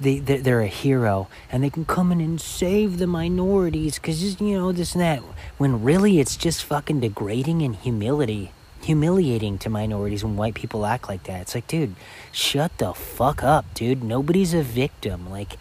they 0.00 0.18
they're 0.20 0.60
a 0.60 0.68
hero 0.68 1.28
and 1.50 1.62
they 1.62 1.70
can 1.70 1.84
come 1.84 2.12
in 2.12 2.20
and 2.20 2.40
save 2.40 2.98
the 2.98 3.06
minorities 3.06 3.98
cuz 3.98 4.40
you 4.40 4.56
know 4.56 4.70
this 4.70 4.94
and 4.94 5.02
that 5.02 5.20
when 5.56 5.82
really 5.82 6.20
it's 6.20 6.36
just 6.36 6.62
fucking 6.62 7.00
degrading 7.00 7.62
and 7.62 7.74
humility 7.76 8.52
humiliating 8.82 9.58
to 9.58 9.70
minorities 9.70 10.24
when 10.24 10.36
white 10.36 10.54
people 10.54 10.86
act 10.86 11.08
like 11.08 11.24
that. 11.24 11.42
It's 11.42 11.54
like, 11.54 11.66
dude, 11.66 11.94
shut 12.32 12.76
the 12.78 12.94
fuck 12.94 13.42
up, 13.42 13.72
dude. 13.74 14.02
Nobody's 14.02 14.54
a 14.54 14.62
victim. 14.62 15.30
Like 15.30 15.56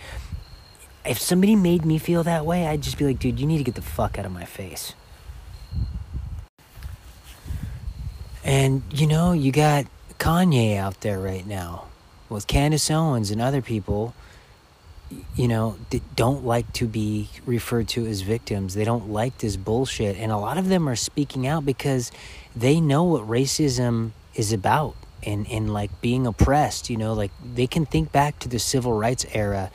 if 1.05 1.19
somebody 1.19 1.55
made 1.55 1.85
me 1.85 1.97
feel 1.97 2.23
that 2.23 2.45
way, 2.45 2.67
I'd 2.67 2.81
just 2.81 2.97
be 2.97 3.05
like, 3.05 3.19
dude, 3.19 3.39
you 3.39 3.47
need 3.47 3.57
to 3.57 3.63
get 3.63 3.75
the 3.75 3.81
fuck 3.81 4.19
out 4.19 4.25
of 4.25 4.31
my 4.31 4.45
face. 4.45 4.93
And 8.43 8.83
you 8.91 9.07
know, 9.07 9.33
you 9.33 9.51
got 9.51 9.85
Kanye 10.19 10.77
out 10.77 11.01
there 11.01 11.19
right 11.19 11.45
now 11.45 11.85
with 12.29 12.47
Candace 12.47 12.89
Owens 12.91 13.31
and 13.31 13.41
other 13.41 13.61
people, 13.61 14.13
you 15.35 15.47
know, 15.47 15.77
don't 16.15 16.45
like 16.45 16.71
to 16.73 16.87
be 16.87 17.29
referred 17.45 17.87
to 17.89 18.05
as 18.05 18.21
victims. 18.21 18.73
They 18.73 18.83
don't 18.83 19.09
like 19.09 19.37
this 19.37 19.55
bullshit. 19.55 20.17
And 20.17 20.31
a 20.31 20.37
lot 20.37 20.57
of 20.57 20.67
them 20.67 20.87
are 20.89 20.95
speaking 20.95 21.47
out 21.47 21.65
because 21.65 22.11
they 22.55 22.81
know 22.81 23.03
what 23.03 23.23
racism 23.23 24.11
is 24.35 24.51
about 24.51 24.95
and, 25.23 25.47
and 25.49 25.73
like 25.73 26.01
being 26.01 26.27
oppressed, 26.27 26.89
you 26.89 26.97
know, 26.97 27.13
like 27.13 27.31
they 27.55 27.67
can 27.67 27.85
think 27.85 28.11
back 28.11 28.39
to 28.39 28.49
the 28.49 28.59
civil 28.59 28.93
rights 28.93 29.25
era 29.31 29.71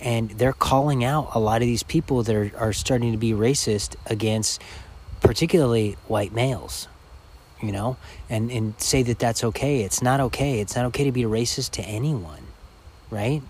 and 0.00 0.30
they're 0.32 0.52
calling 0.52 1.04
out 1.04 1.30
a 1.34 1.38
lot 1.38 1.62
of 1.62 1.66
these 1.66 1.82
people 1.82 2.22
that 2.22 2.34
are, 2.34 2.52
are 2.58 2.72
starting 2.72 3.12
to 3.12 3.18
be 3.18 3.32
racist 3.32 3.96
against 4.06 4.60
particularly 5.20 5.96
white 6.06 6.32
males 6.32 6.88
you 7.64 7.72
know, 7.72 7.96
and, 8.28 8.50
and 8.50 8.78
say 8.78 9.02
that 9.02 9.18
that's 9.18 9.42
okay. 9.42 9.82
It's 9.82 10.02
not 10.02 10.20
okay. 10.20 10.60
It's 10.60 10.76
not 10.76 10.84
okay 10.86 11.04
to 11.04 11.12
be 11.12 11.22
racist 11.22 11.70
to 11.72 11.82
anyone, 11.82 12.42
right? 13.10 13.42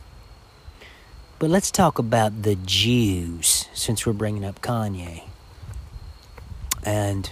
But 1.39 1.51
let's 1.51 1.71
talk 1.71 1.99
about 1.99 2.43
the 2.43 2.55
Jews 2.55 3.69
since 3.75 4.07
we're 4.07 4.13
bringing 4.13 4.45
up 4.45 4.61
Kanye 4.61 5.25
and 6.85 7.31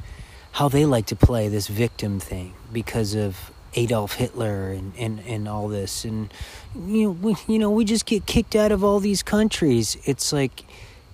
how 0.52 0.68
they 0.68 0.84
like 0.84 1.06
to 1.06 1.16
play 1.16 1.48
this 1.48 1.68
victim 1.68 2.18
thing 2.20 2.54
because 2.72 3.14
of 3.14 3.52
Adolf 3.74 4.14
Hitler 4.14 4.70
and, 4.70 4.92
and, 4.98 5.20
and 5.20 5.48
all 5.48 5.68
this. 5.68 6.04
And, 6.04 6.32
you 6.74 7.04
know, 7.04 7.10
we, 7.10 7.36
you 7.46 7.58
know, 7.58 7.70
we 7.70 7.84
just 7.84 8.04
get 8.04 8.26
kicked 8.26 8.54
out 8.56 8.72
of 8.72 8.84
all 8.84 9.00
these 9.00 9.22
countries. 9.22 9.96
It's 10.04 10.32
like, 10.32 10.64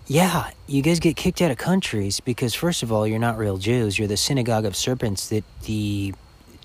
yeah, 0.06 0.50
you 0.66 0.82
guys 0.82 0.98
get 0.98 1.16
kicked 1.16 1.42
out 1.42 1.50
of 1.50 1.58
countries 1.58 2.20
because, 2.20 2.54
first 2.54 2.82
of 2.82 2.90
all, 2.90 3.06
you're 3.06 3.18
not 3.18 3.36
real 3.38 3.58
Jews. 3.58 3.98
You're 3.98 4.08
the 4.08 4.16
synagogue 4.16 4.64
of 4.64 4.74
serpents 4.74 5.28
that 5.28 5.44
the 5.64 6.14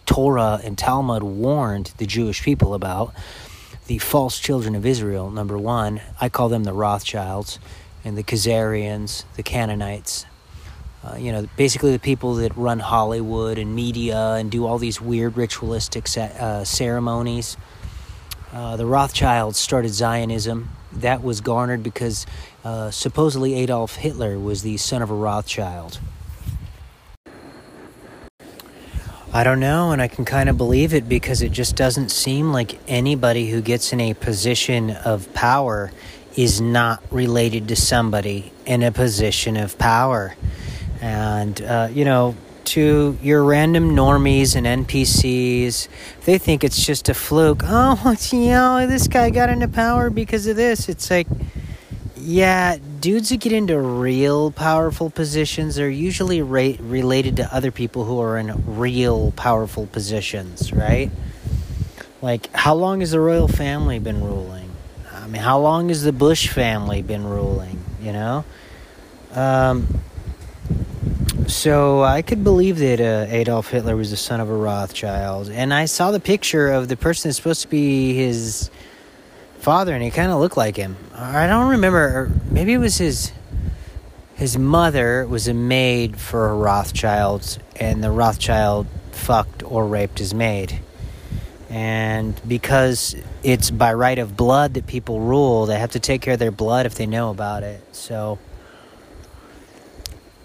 Torah 0.06 0.62
and 0.64 0.78
Talmud 0.78 1.22
warned 1.22 1.94
the 1.98 2.06
Jewish 2.06 2.42
people 2.42 2.74
about. 2.74 3.14
The 3.88 3.98
false 3.98 4.40
children 4.40 4.76
of 4.76 4.86
Israel, 4.86 5.30
number 5.30 5.58
one. 5.58 6.02
I 6.22 6.30
call 6.30 6.48
them 6.48 6.64
the 6.64 6.74
Rothschilds 6.74 7.60
and 8.06 8.18
the 8.18 8.24
Khazarians, 8.24 9.26
the 9.36 9.44
Canaanites. 9.44 10.26
Uh, 11.04 11.18
you 11.18 11.34
know, 11.34 11.48
basically 11.58 11.92
the 11.92 12.00
people 12.00 12.36
that 12.36 12.56
run 12.56 12.80
Hollywood 12.80 13.58
and 13.58 13.76
media 13.76 14.36
and 14.36 14.50
do 14.50 14.66
all 14.66 14.78
these 14.78 15.02
weird 15.02 15.36
ritualistic 15.36 16.08
uh, 16.18 16.64
ceremonies. 16.64 17.58
Uh, 18.54 18.78
the 18.78 18.86
Rothschilds 18.86 19.58
started 19.58 19.90
Zionism. 19.90 20.70
That 20.94 21.22
was 21.22 21.42
garnered 21.42 21.84
because 21.84 22.26
uh, 22.64 22.90
supposedly 22.92 23.56
Adolf 23.56 23.98
Hitler 23.98 24.40
was 24.40 24.62
the 24.62 24.78
son 24.78 25.02
of 25.02 25.10
a 25.10 25.16
Rothschild. 25.16 26.00
I 29.36 29.44
don't 29.44 29.60
know, 29.60 29.92
and 29.92 30.00
I 30.00 30.08
can 30.08 30.26
kind 30.26 30.48
of 30.48 30.58
believe 30.58 30.94
it 30.94 31.10
because 31.10 31.42
it 31.42 31.52
just 31.52 31.76
doesn't 31.76 32.10
seem 32.10 32.54
like 32.54 32.80
anybody 32.88 33.50
who 33.50 33.62
gets 33.62 33.92
in 33.92 34.00
a 34.00 34.14
position 34.14 34.92
of 34.92 35.34
power 35.34 35.92
is 36.36 36.62
not 36.62 37.04
related 37.10 37.68
to 37.70 37.76
somebody 37.76 38.52
in 38.68 38.84
a 38.84 38.92
position 38.92 39.58
of 39.58 39.76
power. 39.80 40.36
And, 41.02 41.60
uh, 41.64 41.90
you 41.92 42.06
know, 42.06 42.36
to 42.66 43.18
your 43.22 43.44
random 43.44 43.96
normies 43.96 44.56
and 44.56 44.88
NPCs. 44.88 45.88
They 46.26 46.38
think 46.38 46.64
it's 46.64 46.86
just 46.86 47.10
a 47.10 47.14
fluke. 47.14 47.64
Oh, 47.76 48.16
you 48.32 48.50
know, 48.50 48.88
this 48.88 49.08
guy 49.08 49.30
got 49.30 49.50
into 49.50 49.68
power 49.68 50.10
because 50.10 50.48
of 50.48 50.56
this. 50.56 50.90
It's 50.90 51.10
like, 51.10 51.28
yeah, 52.16 52.78
dudes 53.04 53.30
who 53.30 53.36
get 53.36 53.52
into 53.52 53.78
real 53.78 54.50
powerful 54.50 55.10
positions 55.10 55.78
are 55.78 55.90
usually 55.90 56.42
ra- 56.42 56.78
related 56.80 57.36
to 57.36 57.54
other 57.54 57.70
people 57.70 58.06
who 58.06 58.22
are 58.22 58.38
in 58.38 58.78
real 58.78 59.32
powerful 59.32 59.86
positions, 59.88 60.72
right? 60.72 61.12
Like, 62.22 62.50
how 62.54 62.76
long 62.76 63.02
has 63.02 63.12
the 63.12 63.20
royal 63.20 63.50
family 63.50 64.00
been 64.00 64.24
ruling? 64.24 64.72
I 65.12 65.28
mean, 65.28 65.42
how 65.42 65.60
long 65.60 65.90
has 65.90 66.04
the 66.04 66.14
Bush 66.14 66.48
family 66.48 67.02
been 67.02 67.26
ruling? 67.26 67.84
You 68.02 68.14
know? 68.14 68.46
Um, 69.34 70.00
so 71.48 72.04
I 72.04 72.22
could 72.22 72.46
believe 72.46 72.78
that 72.78 73.02
uh, 73.02 73.26
Adolf 73.30 73.70
Hitler 73.70 73.98
was 73.98 74.12
the 74.12 74.18
son 74.18 74.40
of 74.40 74.50
a 74.50 74.56
Rothschild, 74.56 75.50
and 75.50 75.74
I 75.74 75.86
saw 75.86 76.12
the 76.12 76.22
picture 76.22 76.72
of 76.72 76.88
the 76.88 76.96
person 76.96 77.28
that's 77.28 77.36
supposed 77.36 77.64
to 77.64 77.68
be 77.68 78.14
his 78.14 78.72
father, 79.64 79.94
and 79.94 80.04
he 80.04 80.12
kind 80.12 80.32
of 80.32 80.40
looked 80.40 80.58
like 80.58 80.76
him. 80.76 80.98
I 81.16 81.48
don't 81.48 81.70
remember, 81.70 82.30
maybe 82.52 82.74
it 82.74 82.78
was 82.78 82.98
his 82.98 83.32
his 84.36 84.58
mother 84.58 85.26
was 85.26 85.48
a 85.48 85.54
maid 85.54 86.18
for 86.18 86.50
a 86.50 86.54
Rothschild, 86.54 87.60
and 87.78 88.04
the 88.04 88.12
Rothschild 88.12 88.88
fucked 89.12 89.64
or 89.64 89.88
raped 89.88 90.20
his 90.20 90.34
maid. 90.34 90.80
And 91.70 92.40
because 92.46 93.16
it's 93.42 93.72
by 93.72 93.94
right 93.94 94.20
of 94.20 94.36
blood 94.36 94.74
that 94.74 94.86
people 94.86 95.22
rule, 95.22 95.66
they 95.66 95.80
have 95.80 95.92
to 95.92 96.00
take 96.00 96.22
care 96.22 96.34
of 96.34 96.40
their 96.40 96.52
blood 96.52 96.86
if 96.86 96.96
they 96.96 97.06
know 97.06 97.30
about 97.30 97.64
it. 97.64 97.82
So 97.96 98.38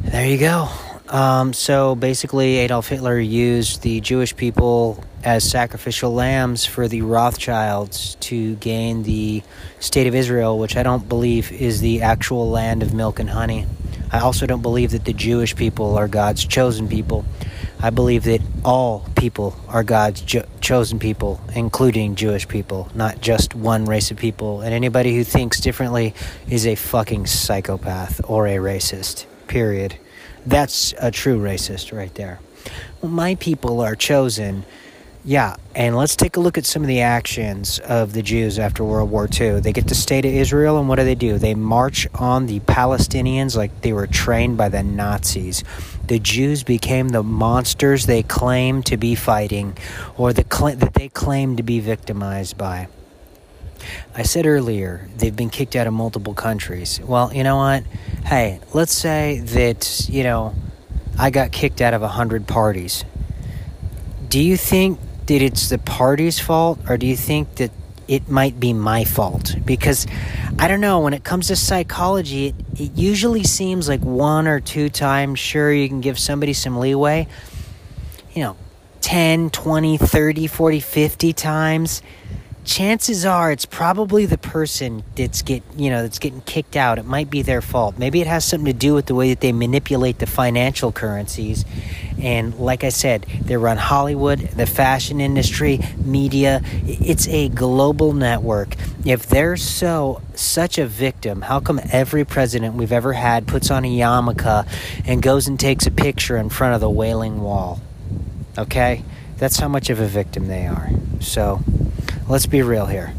there 0.00 0.26
you 0.26 0.38
go. 0.38 0.68
Um, 1.10 1.54
so 1.54 1.94
basically, 1.94 2.58
Adolf 2.58 2.88
Hitler 2.88 3.18
used 3.18 3.82
the 3.82 4.00
Jewish 4.00 4.36
people 4.36 5.02
as 5.24 5.48
sacrificial 5.48 6.12
lambs 6.12 6.66
for 6.66 6.86
the 6.86 7.02
Rothschilds 7.02 8.16
to 8.16 8.56
gain 8.56 9.02
the 9.04 9.42
state 9.80 10.06
of 10.06 10.14
Israel, 10.14 10.58
which 10.58 10.76
I 10.76 10.82
don't 10.82 11.08
believe 11.08 11.50
is 11.50 11.80
the 11.80 12.02
actual 12.02 12.50
land 12.50 12.82
of 12.82 12.92
milk 12.92 13.20
and 13.20 13.30
honey. 13.30 13.66
I 14.12 14.20
also 14.20 14.46
don't 14.46 14.62
believe 14.62 14.90
that 14.90 15.06
the 15.06 15.12
Jewish 15.12 15.56
people 15.56 15.96
are 15.96 16.08
God's 16.08 16.44
chosen 16.44 16.88
people. 16.88 17.24
I 17.80 17.90
believe 17.90 18.24
that 18.24 18.40
all 18.64 19.06
people 19.16 19.56
are 19.68 19.84
God's 19.84 20.20
jo- 20.20 20.46
chosen 20.60 20.98
people, 20.98 21.40
including 21.54 22.16
Jewish 22.16 22.46
people, 22.48 22.88
not 22.94 23.20
just 23.20 23.54
one 23.54 23.84
race 23.84 24.10
of 24.10 24.16
people. 24.16 24.60
And 24.60 24.74
anybody 24.74 25.14
who 25.14 25.24
thinks 25.24 25.60
differently 25.60 26.14
is 26.50 26.66
a 26.66 26.74
fucking 26.74 27.26
psychopath 27.26 28.20
or 28.24 28.46
a 28.46 28.56
racist, 28.56 29.26
period. 29.46 29.96
That's 30.48 30.94
a 30.98 31.10
true 31.10 31.38
racist 31.38 31.96
right 31.96 32.14
there. 32.14 32.40
Well, 33.02 33.12
my 33.12 33.34
people 33.34 33.80
are 33.80 33.94
chosen 33.94 34.64
yeah, 35.24 35.56
and 35.74 35.94
let's 35.94 36.16
take 36.16 36.38
a 36.38 36.40
look 36.40 36.56
at 36.56 36.64
some 36.64 36.80
of 36.80 36.88
the 36.88 37.02
actions 37.02 37.80
of 37.80 38.14
the 38.14 38.22
Jews 38.22 38.58
after 38.58 38.82
World 38.82 39.10
War 39.10 39.28
II. 39.30 39.60
They 39.60 39.74
get 39.74 39.86
the 39.88 39.94
state 39.94 40.24
of 40.24 40.32
Israel, 40.32 40.78
and 40.78 40.88
what 40.88 40.96
do 40.96 41.04
they 41.04 41.14
do? 41.14 41.36
They 41.36 41.54
march 41.54 42.06
on 42.14 42.46
the 42.46 42.60
Palestinians 42.60 43.54
like 43.54 43.82
they 43.82 43.92
were 43.92 44.06
trained 44.06 44.56
by 44.56 44.70
the 44.70 44.82
Nazis. 44.82 45.64
The 46.06 46.18
Jews 46.18 46.62
became 46.62 47.10
the 47.10 47.22
monsters 47.22 48.06
they 48.06 48.22
claimed 48.22 48.86
to 48.86 48.96
be 48.96 49.14
fighting, 49.14 49.76
or 50.16 50.32
the 50.32 50.46
cl- 50.50 50.76
that 50.76 50.94
they 50.94 51.10
claimed 51.10 51.58
to 51.58 51.62
be 51.62 51.80
victimized 51.80 52.56
by. 52.56 52.88
I 54.14 54.22
said 54.22 54.46
earlier 54.46 55.08
they've 55.16 55.34
been 55.34 55.50
kicked 55.50 55.76
out 55.76 55.86
of 55.86 55.92
multiple 55.92 56.34
countries. 56.34 57.00
Well, 57.00 57.32
you 57.32 57.44
know 57.44 57.56
what? 57.56 57.84
Hey, 58.24 58.60
let's 58.72 58.94
say 58.94 59.40
that 59.40 60.08
you 60.08 60.22
know 60.22 60.54
I 61.18 61.30
got 61.30 61.52
kicked 61.52 61.80
out 61.80 61.94
of 61.94 62.02
a 62.02 62.08
hundred 62.08 62.46
parties. 62.46 63.04
Do 64.28 64.40
you 64.40 64.56
think 64.56 64.98
that 65.26 65.42
it's 65.42 65.68
the 65.68 65.78
party's 65.78 66.38
fault, 66.38 66.78
or 66.88 66.96
do 66.96 67.06
you 67.06 67.16
think 67.16 67.56
that 67.56 67.70
it 68.06 68.28
might 68.28 68.58
be 68.58 68.72
my 68.72 69.04
fault? 69.04 69.56
Because 69.64 70.06
I 70.58 70.68
don't 70.68 70.80
know, 70.80 71.00
when 71.00 71.14
it 71.14 71.24
comes 71.24 71.48
to 71.48 71.56
psychology, 71.56 72.48
it, 72.48 72.54
it 72.78 72.92
usually 72.96 73.44
seems 73.44 73.88
like 73.88 74.00
one 74.00 74.48
or 74.48 74.60
two 74.60 74.88
times, 74.88 75.38
sure, 75.38 75.72
you 75.72 75.88
can 75.88 76.00
give 76.00 76.18
somebody 76.18 76.52
some 76.52 76.78
leeway. 76.78 77.28
You 78.34 78.42
know, 78.42 78.56
10, 79.02 79.50
20, 79.50 79.98
30, 79.98 80.46
40, 80.46 80.80
50 80.80 81.32
times 81.32 82.02
chances 82.68 83.24
are 83.24 83.50
it's 83.50 83.64
probably 83.64 84.26
the 84.26 84.36
person 84.36 85.02
that's 85.16 85.40
get 85.40 85.62
you 85.74 85.88
know 85.88 86.02
that's 86.02 86.18
getting 86.18 86.42
kicked 86.42 86.76
out. 86.76 86.98
It 86.98 87.06
might 87.06 87.30
be 87.30 87.40
their 87.40 87.62
fault. 87.62 87.98
Maybe 87.98 88.20
it 88.20 88.26
has 88.26 88.44
something 88.44 88.66
to 88.66 88.78
do 88.78 88.94
with 88.94 89.06
the 89.06 89.14
way 89.14 89.30
that 89.30 89.40
they 89.40 89.52
manipulate 89.52 90.18
the 90.18 90.26
financial 90.26 90.92
currencies. 90.92 91.64
And 92.20 92.54
like 92.58 92.84
I 92.84 92.90
said, 92.90 93.22
they 93.40 93.56
run 93.56 93.78
Hollywood, 93.78 94.40
the 94.40 94.66
fashion 94.66 95.20
industry, 95.20 95.80
media. 95.96 96.60
It's 96.84 97.26
a 97.28 97.48
global 97.48 98.12
network. 98.12 98.74
If 99.04 99.26
they're 99.26 99.56
so 99.56 100.20
such 100.34 100.76
a 100.76 100.86
victim, 100.86 101.40
how 101.42 101.60
come 101.60 101.80
every 101.90 102.24
president 102.24 102.74
we've 102.74 102.92
ever 102.92 103.14
had 103.14 103.46
puts 103.46 103.70
on 103.70 103.84
a 103.86 103.88
yarmulke 103.88 104.68
and 105.06 105.22
goes 105.22 105.48
and 105.48 105.58
takes 105.58 105.86
a 105.86 105.90
picture 105.90 106.36
in 106.36 106.50
front 106.50 106.74
of 106.74 106.80
the 106.80 106.90
Wailing 106.90 107.40
Wall? 107.40 107.80
Okay? 108.58 109.04
That's 109.38 109.58
how 109.58 109.68
much 109.68 109.88
of 109.88 110.00
a 110.00 110.06
victim 110.06 110.48
they 110.48 110.66
are. 110.66 110.90
So, 111.20 111.62
let's 112.28 112.46
be 112.46 112.62
real 112.62 112.86
here. 112.86 113.12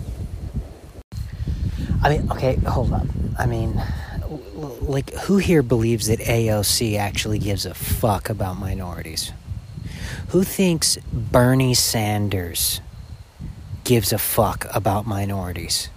I 2.02 2.10
mean, 2.10 2.32
okay, 2.32 2.56
hold 2.56 2.94
up. 2.94 3.06
I 3.38 3.46
mean, 3.46 3.82
like, 4.82 5.14
who 5.14 5.38
here 5.38 5.62
believes 5.62 6.08
that 6.08 6.20
AOC 6.20 6.98
actually 6.98 7.40
gives 7.40 7.66
a 7.66 7.74
fuck 7.74 8.30
about 8.30 8.58
minorities? 8.58 9.34
Who 10.30 10.44
thinks 10.44 10.98
Bernie 11.12 11.74
Sanders 11.74 12.82
gives 13.84 14.14
a 14.14 14.18
fuck 14.18 14.66
about 14.74 15.06
minorities? 15.06 15.90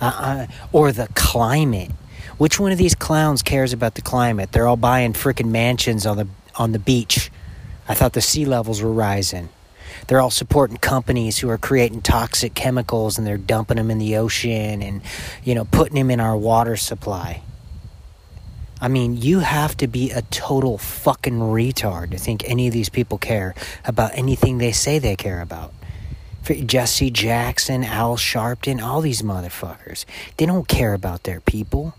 Uh, 0.00 0.12
uh, 0.16 0.46
or 0.72 0.92
the 0.92 1.08
climate? 1.14 1.90
Which 2.38 2.58
one 2.58 2.72
of 2.72 2.78
these 2.78 2.94
clowns 2.94 3.42
cares 3.42 3.72
about 3.72 3.94
the 3.94 4.02
climate? 4.02 4.52
They're 4.52 4.66
all 4.66 4.76
buying 4.76 5.12
freaking 5.12 5.50
mansions 5.50 6.06
on 6.06 6.16
the 6.16 6.26
on 6.56 6.72
the 6.72 6.78
beach. 6.78 7.30
I 7.88 7.94
thought 7.94 8.14
the 8.14 8.20
sea 8.20 8.44
levels 8.44 8.82
were 8.82 8.92
rising. 8.92 9.50
They're 10.06 10.20
all 10.20 10.30
supporting 10.30 10.76
companies 10.76 11.38
who 11.38 11.48
are 11.48 11.58
creating 11.58 12.02
toxic 12.02 12.54
chemicals 12.54 13.18
and 13.18 13.26
they're 13.26 13.38
dumping 13.38 13.76
them 13.76 13.90
in 13.90 13.98
the 13.98 14.16
ocean 14.16 14.82
and, 14.82 15.02
you 15.44 15.54
know, 15.54 15.64
putting 15.64 15.94
them 15.94 16.10
in 16.10 16.20
our 16.20 16.36
water 16.36 16.76
supply. 16.76 17.42
I 18.80 18.88
mean, 18.88 19.18
you 19.18 19.40
have 19.40 19.76
to 19.78 19.86
be 19.86 20.10
a 20.10 20.22
total 20.22 20.78
fucking 20.78 21.38
retard 21.38 22.12
to 22.12 22.18
think 22.18 22.42
any 22.48 22.66
of 22.66 22.72
these 22.72 22.88
people 22.88 23.18
care 23.18 23.54
about 23.84 24.12
anything 24.14 24.56
they 24.56 24.72
say 24.72 24.98
they 24.98 25.16
care 25.16 25.42
about. 25.42 25.74
For 26.42 26.54
Jesse 26.54 27.10
Jackson, 27.10 27.84
Al 27.84 28.16
Sharpton, 28.16 28.82
all 28.82 29.02
these 29.02 29.20
motherfuckers, 29.20 30.06
they 30.38 30.46
don't 30.46 30.66
care 30.66 30.94
about 30.94 31.24
their 31.24 31.40
people. 31.40 31.94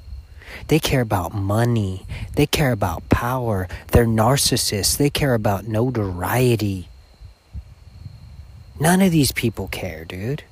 They 0.67 0.79
care 0.79 1.01
about 1.01 1.33
money. 1.33 2.05
They 2.35 2.47
care 2.47 2.71
about 2.71 3.07
power. 3.09 3.67
They're 3.91 4.05
narcissists. 4.05 4.97
They 4.97 5.09
care 5.09 5.35
about 5.35 5.67
notoriety. 5.67 6.89
None 8.81 9.01
of 9.01 9.11
these 9.11 9.31
people 9.31 9.67
care, 9.67 10.05
dude. 10.05 10.43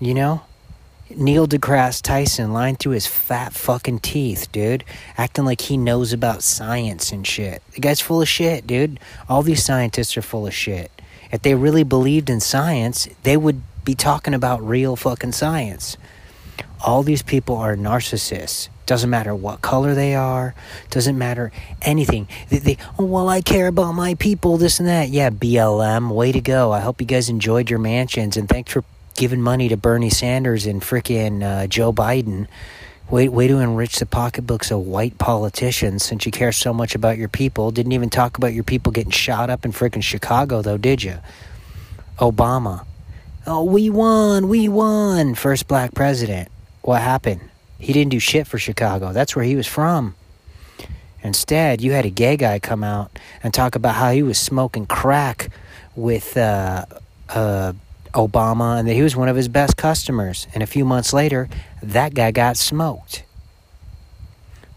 You 0.00 0.12
know? 0.12 0.42
Neil 1.08 1.46
deGrasse 1.46 2.02
Tyson 2.02 2.52
lying 2.52 2.74
through 2.74 2.94
his 2.94 3.06
fat 3.06 3.52
fucking 3.52 4.00
teeth, 4.00 4.50
dude. 4.50 4.82
Acting 5.16 5.44
like 5.44 5.60
he 5.60 5.76
knows 5.76 6.12
about 6.12 6.42
science 6.42 7.12
and 7.12 7.24
shit. 7.24 7.62
The 7.74 7.80
guy's 7.80 8.00
full 8.00 8.20
of 8.20 8.28
shit, 8.28 8.66
dude. 8.66 8.98
All 9.28 9.42
these 9.42 9.64
scientists 9.64 10.16
are 10.16 10.22
full 10.22 10.48
of 10.48 10.52
shit. 10.52 10.90
If 11.30 11.42
they 11.42 11.54
really 11.54 11.84
believed 11.84 12.28
in 12.28 12.40
science, 12.40 13.06
they 13.22 13.36
would 13.36 13.62
be 13.84 13.94
talking 13.94 14.34
about 14.34 14.66
real 14.66 14.96
fucking 14.96 15.30
science. 15.30 15.96
All 16.82 17.02
these 17.02 17.22
people 17.22 17.56
are 17.56 17.76
narcissists. 17.76 18.68
Doesn't 18.86 19.10
matter 19.10 19.34
what 19.34 19.60
color 19.60 19.94
they 19.94 20.14
are. 20.14 20.54
Doesn't 20.90 21.16
matter 21.16 21.52
anything. 21.82 22.26
They, 22.48 22.58
they, 22.58 22.76
oh, 22.98 23.04
well, 23.04 23.28
I 23.28 23.40
care 23.40 23.68
about 23.68 23.92
my 23.92 24.14
people, 24.14 24.56
this 24.56 24.80
and 24.80 24.88
that. 24.88 25.10
Yeah, 25.10 25.30
BLM, 25.30 26.12
way 26.12 26.32
to 26.32 26.40
go. 26.40 26.72
I 26.72 26.80
hope 26.80 27.00
you 27.00 27.06
guys 27.06 27.28
enjoyed 27.28 27.70
your 27.70 27.78
mansions 27.78 28.36
and 28.36 28.48
thanks 28.48 28.72
for 28.72 28.82
giving 29.14 29.42
money 29.42 29.68
to 29.68 29.76
Bernie 29.76 30.10
Sanders 30.10 30.66
and 30.66 30.80
frickin' 30.80 31.42
uh, 31.42 31.66
Joe 31.66 31.92
Biden. 31.92 32.48
Way, 33.10 33.28
way 33.28 33.48
to 33.48 33.58
enrich 33.58 33.96
the 33.96 34.06
pocketbooks 34.06 34.70
of 34.70 34.80
white 34.80 35.18
politicians 35.18 36.04
since 36.04 36.24
you 36.24 36.32
care 36.32 36.52
so 36.52 36.72
much 36.72 36.94
about 36.94 37.18
your 37.18 37.28
people. 37.28 37.70
Didn't 37.70 37.92
even 37.92 38.08
talk 38.08 38.38
about 38.38 38.54
your 38.54 38.64
people 38.64 38.92
getting 38.92 39.10
shot 39.10 39.50
up 39.50 39.64
in 39.64 39.72
frickin' 39.72 40.02
Chicago, 40.02 40.62
though, 40.62 40.78
did 40.78 41.02
you? 41.02 41.18
Obama. 42.18 42.86
Oh, 43.46 43.64
we 43.64 43.90
won, 43.90 44.48
we 44.48 44.68
won. 44.68 45.34
First 45.34 45.68
black 45.68 45.94
president. 45.94 46.50
What 46.82 47.02
happened? 47.02 47.50
He 47.78 47.92
didn't 47.92 48.10
do 48.10 48.18
shit 48.18 48.46
for 48.46 48.58
Chicago. 48.58 49.12
That's 49.12 49.34
where 49.34 49.44
he 49.44 49.56
was 49.56 49.66
from. 49.66 50.14
Instead, 51.22 51.80
you 51.80 51.92
had 51.92 52.06
a 52.06 52.10
gay 52.10 52.36
guy 52.36 52.58
come 52.58 52.82
out 52.82 53.18
and 53.42 53.52
talk 53.52 53.74
about 53.74 53.96
how 53.96 54.10
he 54.10 54.22
was 54.22 54.38
smoking 54.38 54.86
crack 54.86 55.50
with 55.94 56.36
uh, 56.36 56.86
uh, 57.28 57.72
Obama 58.14 58.78
and 58.78 58.88
that 58.88 58.94
he 58.94 59.02
was 59.02 59.16
one 59.16 59.28
of 59.28 59.36
his 59.36 59.48
best 59.48 59.76
customers. 59.76 60.46
And 60.54 60.62
a 60.62 60.66
few 60.66 60.84
months 60.84 61.12
later, 61.12 61.48
that 61.82 62.14
guy 62.14 62.30
got 62.30 62.56
smoked. 62.56 63.24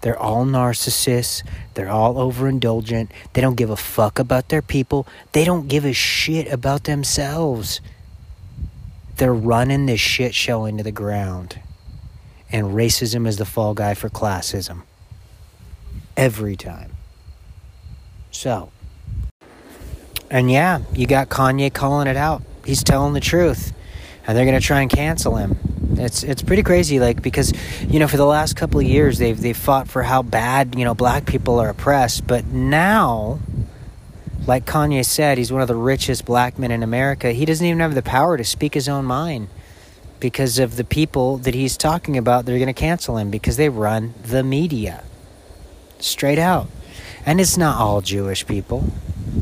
They're 0.01 0.19
all 0.19 0.45
narcissists. 0.45 1.43
They're 1.75 1.89
all 1.89 2.15
overindulgent. 2.15 3.09
They 3.31 3.39
don't 3.39 3.55
give 3.55 3.69
a 3.69 3.77
fuck 3.77 4.19
about 4.19 4.49
their 4.49 4.61
people. 4.61 5.07
They 5.31 5.45
don't 5.45 5.69
give 5.69 5.85
a 5.85 5.93
shit 5.93 6.51
about 6.51 6.83
themselves. 6.83 7.79
They're 9.15 9.33
running 9.33 9.85
this 9.85 10.01
shit 10.01 10.35
show 10.35 10.65
into 10.65 10.83
the 10.83 10.91
ground 10.91 11.59
and 12.53 12.67
racism 12.67 13.27
is 13.27 13.37
the 13.37 13.45
fall 13.45 13.73
guy 13.73 13.95
for 13.95 14.09
classism. 14.09 14.83
Every 16.15 16.55
time. 16.55 16.91
So, 18.29 18.71
and 20.29 20.51
yeah, 20.51 20.81
you 20.93 21.07
got 21.07 21.29
Kanye 21.29 21.73
calling 21.73 22.07
it 22.07 22.15
out. 22.15 22.43
He's 22.63 22.83
telling 22.83 23.13
the 23.13 23.19
truth. 23.19 23.73
And 24.25 24.37
they're 24.37 24.45
going 24.45 24.59
to 24.59 24.65
try 24.65 24.81
and 24.81 24.89
cancel 24.89 25.35
him. 25.35 25.57
It's 25.97 26.23
it's 26.23 26.41
pretty 26.41 26.63
crazy 26.63 26.99
like 26.99 27.21
because 27.21 27.53
you 27.83 27.99
know 27.99 28.07
for 28.07 28.17
the 28.17 28.25
last 28.25 28.55
couple 28.55 28.79
of 28.79 28.85
years 28.85 29.19
they've 29.19 29.39
they've 29.39 29.57
fought 29.57 29.87
for 29.87 30.01
how 30.01 30.21
bad, 30.23 30.75
you 30.75 30.85
know, 30.85 30.95
black 30.95 31.25
people 31.25 31.59
are 31.59 31.69
oppressed, 31.69 32.25
but 32.25 32.45
now 32.45 33.39
like 34.47 34.65
Kanye 34.65 35.05
said, 35.05 35.37
he's 35.37 35.51
one 35.51 35.61
of 35.61 35.67
the 35.67 35.75
richest 35.75 36.25
black 36.25 36.57
men 36.57 36.71
in 36.71 36.83
America. 36.83 37.31
He 37.31 37.45
doesn't 37.45 37.65
even 37.65 37.79
have 37.79 37.95
the 37.95 38.01
power 38.01 38.37
to 38.37 38.43
speak 38.43 38.73
his 38.73 38.89
own 38.89 39.05
mind 39.05 39.49
because 40.23 40.57
of 40.57 40.75
the 40.77 40.83
people 40.83 41.37
that 41.37 41.53
he's 41.53 41.77
talking 41.77 42.17
about 42.17 42.45
they're 42.45 42.57
going 42.57 42.65
to 42.65 42.73
cancel 42.73 43.17
him 43.17 43.29
because 43.29 43.57
they 43.57 43.69
run 43.69 44.15
the 44.23 44.41
media. 44.41 45.03
Straight 45.99 46.39
out. 46.39 46.67
And 47.25 47.39
it's 47.39 47.57
not 47.57 47.79
all 47.79 48.01
jewish 48.01 48.47
people. 48.47 48.87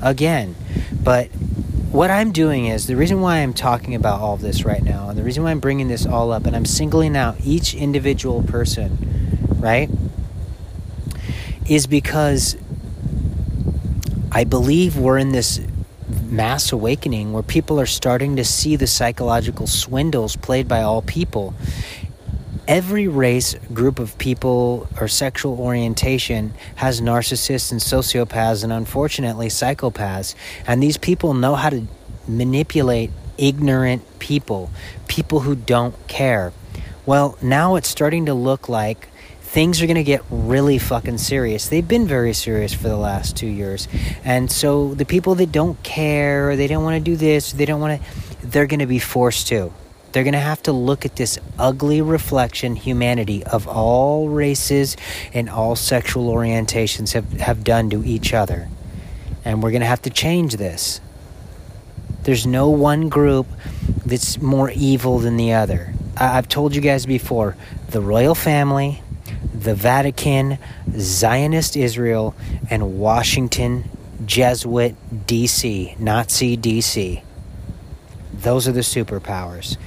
Again 0.02 0.56
but 1.04 1.28
what 1.92 2.12
i'm 2.12 2.32
doing 2.32 2.68
is 2.68 2.88
the 2.88 2.96
reason 2.96 3.22
why 3.22 3.38
i'm 3.38 3.54
talking 3.54 3.96
about 3.96 4.20
all 4.22 4.38
this 4.38 4.64
right 4.64 4.84
now 4.84 5.10
and 5.10 5.18
the 5.18 5.24
reason 5.24 5.44
why 5.44 5.52
i'm 5.52 5.60
bringing 5.60 5.88
this 5.88 6.06
all 6.06 6.32
up 6.32 6.46
and 6.46 6.56
i'm 6.56 6.66
singling 6.66 7.16
out 7.16 7.36
each 7.44 7.74
individual 7.74 8.44
person 8.44 9.38
right 9.60 9.90
is 11.68 11.88
because 11.88 12.56
i 14.32 14.44
believe 14.44 14.98
we're 14.98 15.18
in 15.18 15.32
this 15.32 15.60
mass 16.32 16.72
awakening 16.72 17.34
where 17.34 17.44
people 17.44 17.80
are 17.80 17.86
starting 17.86 18.38
to 18.38 18.46
see 18.46 18.78
the 18.78 18.88
psychological 18.88 19.68
swindles 19.68 20.36
played 20.38 20.68
by 20.68 20.82
all 20.82 21.02
people. 21.02 21.54
every 22.72 23.08
race, 23.08 23.56
group 23.74 24.00
of 24.00 24.18
people, 24.18 24.88
or 25.00 25.08
sexual 25.08 25.60
orientation 25.60 26.54
has 26.76 27.02
narcissists 27.02 27.72
and 27.72 27.82
sociopaths 27.82 28.64
and 28.64 28.72
unfortunately 28.72 29.48
psychopaths. 29.48 30.36
And 30.66 30.82
these 30.82 30.98
people 30.98 31.34
know 31.34 31.56
how 31.56 31.70
to 31.70 31.86
manipulate 32.28 33.12
ignorant 33.38 34.04
people, 34.20 34.70
people 35.08 35.42
who 35.42 35.56
don't 35.56 35.96
care. 36.08 36.54
Well, 37.06 37.38
now 37.42 37.76
it's 37.76 37.90
starting 37.90 38.28
to 38.28 38.34
look 38.34 38.70
like 38.70 39.10
things 39.52 39.82
are 39.82 39.86
going 39.86 39.96
to 39.96 40.04
get 40.04 40.24
really 40.30 40.78
fucking 40.78 41.18
serious. 41.18 41.68
They've 41.68 41.86
been 41.86 42.08
very 42.08 42.32
serious 42.32 42.74
for 42.74 42.88
the 42.88 42.96
last 42.96 43.36
two 43.36 43.48
years. 43.48 43.90
And 44.24 44.50
so 44.50 44.94
the 44.94 45.04
people 45.04 45.36
that 45.36 45.52
don't 45.52 45.82
care, 45.84 46.52
or 46.52 46.56
they 46.56 46.68
don't 46.68 46.86
want 46.86 46.96
to 46.96 47.04
do 47.04 47.18
this, 47.18 47.52
they 47.52 47.66
don't 47.66 47.82
want 47.82 48.02
to, 48.02 48.48
they're 48.48 48.66
going 48.66 48.80
to 48.80 48.86
be 48.86 48.98
forced 48.98 49.48
to. 49.48 49.74
They're 50.14 50.24
going 50.24 50.36
to 50.36 50.40
have 50.40 50.64
to 50.64 50.72
look 50.72 51.04
at 51.04 51.18
this 51.18 51.38
ugly 51.60 52.02
reflection 52.02 52.78
humanity 52.78 53.44
of 53.44 53.68
all 53.68 54.30
races 54.30 54.96
and 55.34 55.50
all 55.50 55.76
sexual 55.76 56.34
orientations 56.34 57.12
have, 57.12 57.30
have 57.34 57.66
done 57.66 57.90
to 57.90 58.06
each 58.06 58.34
other. 58.34 58.70
And 59.44 59.62
we're 59.62 59.72
going 59.72 59.82
to 59.82 59.88
have 59.88 60.04
to 60.04 60.10
change 60.10 60.56
this. 60.56 61.02
There's 62.24 62.48
no 62.48 62.70
one 62.70 63.10
group 63.10 63.48
that's 64.06 64.42
more 64.42 64.72
evil 64.72 65.20
than 65.20 65.36
the 65.36 65.52
other. 65.52 65.94
I've 66.16 66.48
told 66.48 66.74
you 66.74 66.80
guys 66.80 67.06
before 67.06 67.58
the 67.90 68.00
royal 68.00 68.36
family, 68.36 69.02
the 69.62 69.76
Vatican, 69.76 70.58
Zionist 70.98 71.78
Israel, 71.78 72.34
and 72.70 72.98
Washington, 72.98 73.84
Jesuit, 74.26 74.96
DC, 75.28 76.00
Nazi 76.00 76.58
DC. 76.58 77.22
Those 78.34 78.68
are 78.68 78.72
the 78.72 78.82
superpowers. 78.82 79.78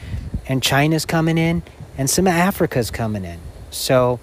And 0.47 0.63
China's 0.63 1.05
coming 1.05 1.39
in, 1.39 1.63
and 1.99 2.09
some 2.09 2.27
Africa's 2.29 2.91
coming 2.91 3.25
in. 3.25 3.41
So, 3.71 4.21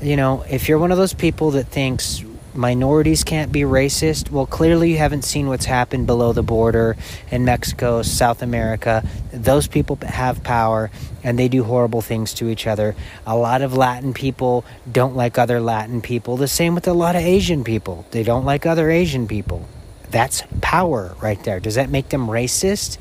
you 0.00 0.16
know, 0.16 0.44
if 0.48 0.68
you're 0.68 0.78
one 0.78 0.92
of 0.92 0.98
those 0.98 1.14
people 1.14 1.52
that 1.52 1.66
thinks 1.66 2.22
minorities 2.54 3.24
can't 3.24 3.52
be 3.52 3.60
racist. 3.60 4.30
Well, 4.30 4.46
clearly 4.46 4.92
you 4.92 4.98
haven't 4.98 5.22
seen 5.22 5.48
what's 5.48 5.64
happened 5.64 6.06
below 6.06 6.32
the 6.32 6.42
border 6.42 6.96
in 7.30 7.44
Mexico, 7.44 8.02
South 8.02 8.42
America. 8.42 9.06
Those 9.32 9.66
people 9.66 9.98
have 10.02 10.42
power 10.42 10.90
and 11.22 11.38
they 11.38 11.48
do 11.48 11.64
horrible 11.64 12.02
things 12.02 12.34
to 12.34 12.48
each 12.48 12.66
other. 12.66 12.94
A 13.26 13.36
lot 13.36 13.62
of 13.62 13.76
Latin 13.76 14.12
people 14.14 14.64
don't 14.90 15.16
like 15.16 15.38
other 15.38 15.60
Latin 15.60 16.00
people. 16.02 16.36
The 16.36 16.48
same 16.48 16.74
with 16.74 16.88
a 16.88 16.92
lot 16.92 17.16
of 17.16 17.22
Asian 17.22 17.64
people. 17.64 18.06
They 18.10 18.22
don't 18.22 18.44
like 18.44 18.66
other 18.66 18.90
Asian 18.90 19.26
people. 19.26 19.66
That's 20.10 20.42
power 20.60 21.16
right 21.22 21.42
there. 21.44 21.60
Does 21.60 21.76
that 21.76 21.88
make 21.88 22.10
them 22.10 22.26
racist? 22.26 22.98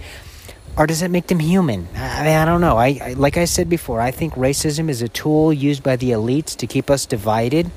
Or 0.77 0.87
does 0.87 1.01
it 1.01 1.11
make 1.11 1.27
them 1.27 1.39
human? 1.39 1.87
I 1.95 2.23
mean, 2.23 2.35
I 2.37 2.45
don't 2.45 2.61
know. 2.61 2.77
I, 2.77 2.99
I 3.01 3.13
like 3.13 3.37
I 3.37 3.45
said 3.45 3.69
before, 3.69 3.99
I 3.99 4.11
think 4.11 4.33
racism 4.35 4.89
is 4.89 5.01
a 5.01 5.09
tool 5.09 5.51
used 5.51 5.83
by 5.83 5.95
the 5.95 6.11
elites 6.11 6.55
to 6.57 6.67
keep 6.67 6.89
us 6.89 7.05
divided 7.05 7.69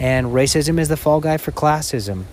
and 0.00 0.28
racism 0.28 0.80
is 0.80 0.88
the 0.88 0.96
fall 0.96 1.20
guy 1.20 1.36
for 1.36 1.52
classism. 1.52 2.24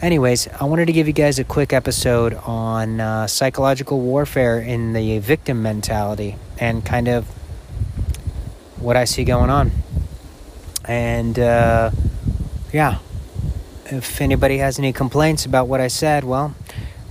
Anyways, 0.00 0.46
I 0.60 0.64
wanted 0.64 0.86
to 0.86 0.92
give 0.92 1.08
you 1.08 1.12
guys 1.12 1.38
a 1.38 1.44
quick 1.44 1.72
episode 1.72 2.34
on 2.34 3.00
uh, 3.00 3.26
psychological 3.26 4.00
warfare 4.00 4.60
in 4.60 4.92
the 4.92 5.18
victim 5.18 5.62
mentality 5.62 6.36
and 6.58 6.84
kind 6.84 7.08
of 7.08 7.26
what 8.78 8.96
I 8.96 9.04
see 9.04 9.24
going 9.24 9.50
on. 9.50 9.72
And 10.84 11.38
uh, 11.38 11.90
yeah, 12.72 12.98
if 13.86 14.20
anybody 14.20 14.58
has 14.58 14.78
any 14.78 14.92
complaints 14.92 15.44
about 15.44 15.66
what 15.66 15.80
I 15.80 15.88
said, 15.88 16.22
well, 16.22 16.54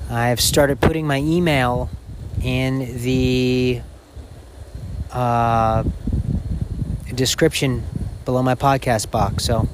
I've 0.10 0.40
started 0.40 0.80
putting 0.80 1.06
my 1.06 1.18
email 1.18 1.90
in 2.46 3.02
the 3.02 3.82
uh, 5.12 5.84
description 7.16 7.84
below 8.24 8.44
my 8.44 8.54
podcast 8.54 9.10
box. 9.10 9.46
So 9.46 9.68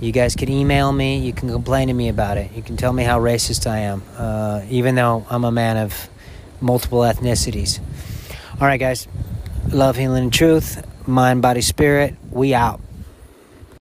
you 0.00 0.12
guys 0.12 0.36
can 0.36 0.48
email 0.48 0.92
me. 0.92 1.18
You 1.18 1.32
can 1.32 1.50
complain 1.50 1.88
to 1.88 1.94
me 1.94 2.08
about 2.08 2.38
it. 2.38 2.52
You 2.52 2.62
can 2.62 2.76
tell 2.76 2.92
me 2.92 3.02
how 3.02 3.18
racist 3.18 3.68
I 3.68 3.78
am, 3.78 4.02
uh, 4.16 4.62
even 4.70 4.94
though 4.94 5.26
I'm 5.28 5.44
a 5.44 5.50
man 5.50 5.76
of 5.76 6.08
multiple 6.60 7.00
ethnicities. 7.00 7.80
All 8.60 8.66
right, 8.68 8.78
guys. 8.78 9.08
Love, 9.70 9.96
healing, 9.96 10.22
and 10.22 10.32
truth. 10.32 10.86
Mind, 11.08 11.42
body, 11.42 11.62
spirit. 11.62 12.14
We 12.30 12.54
out. 12.54 12.80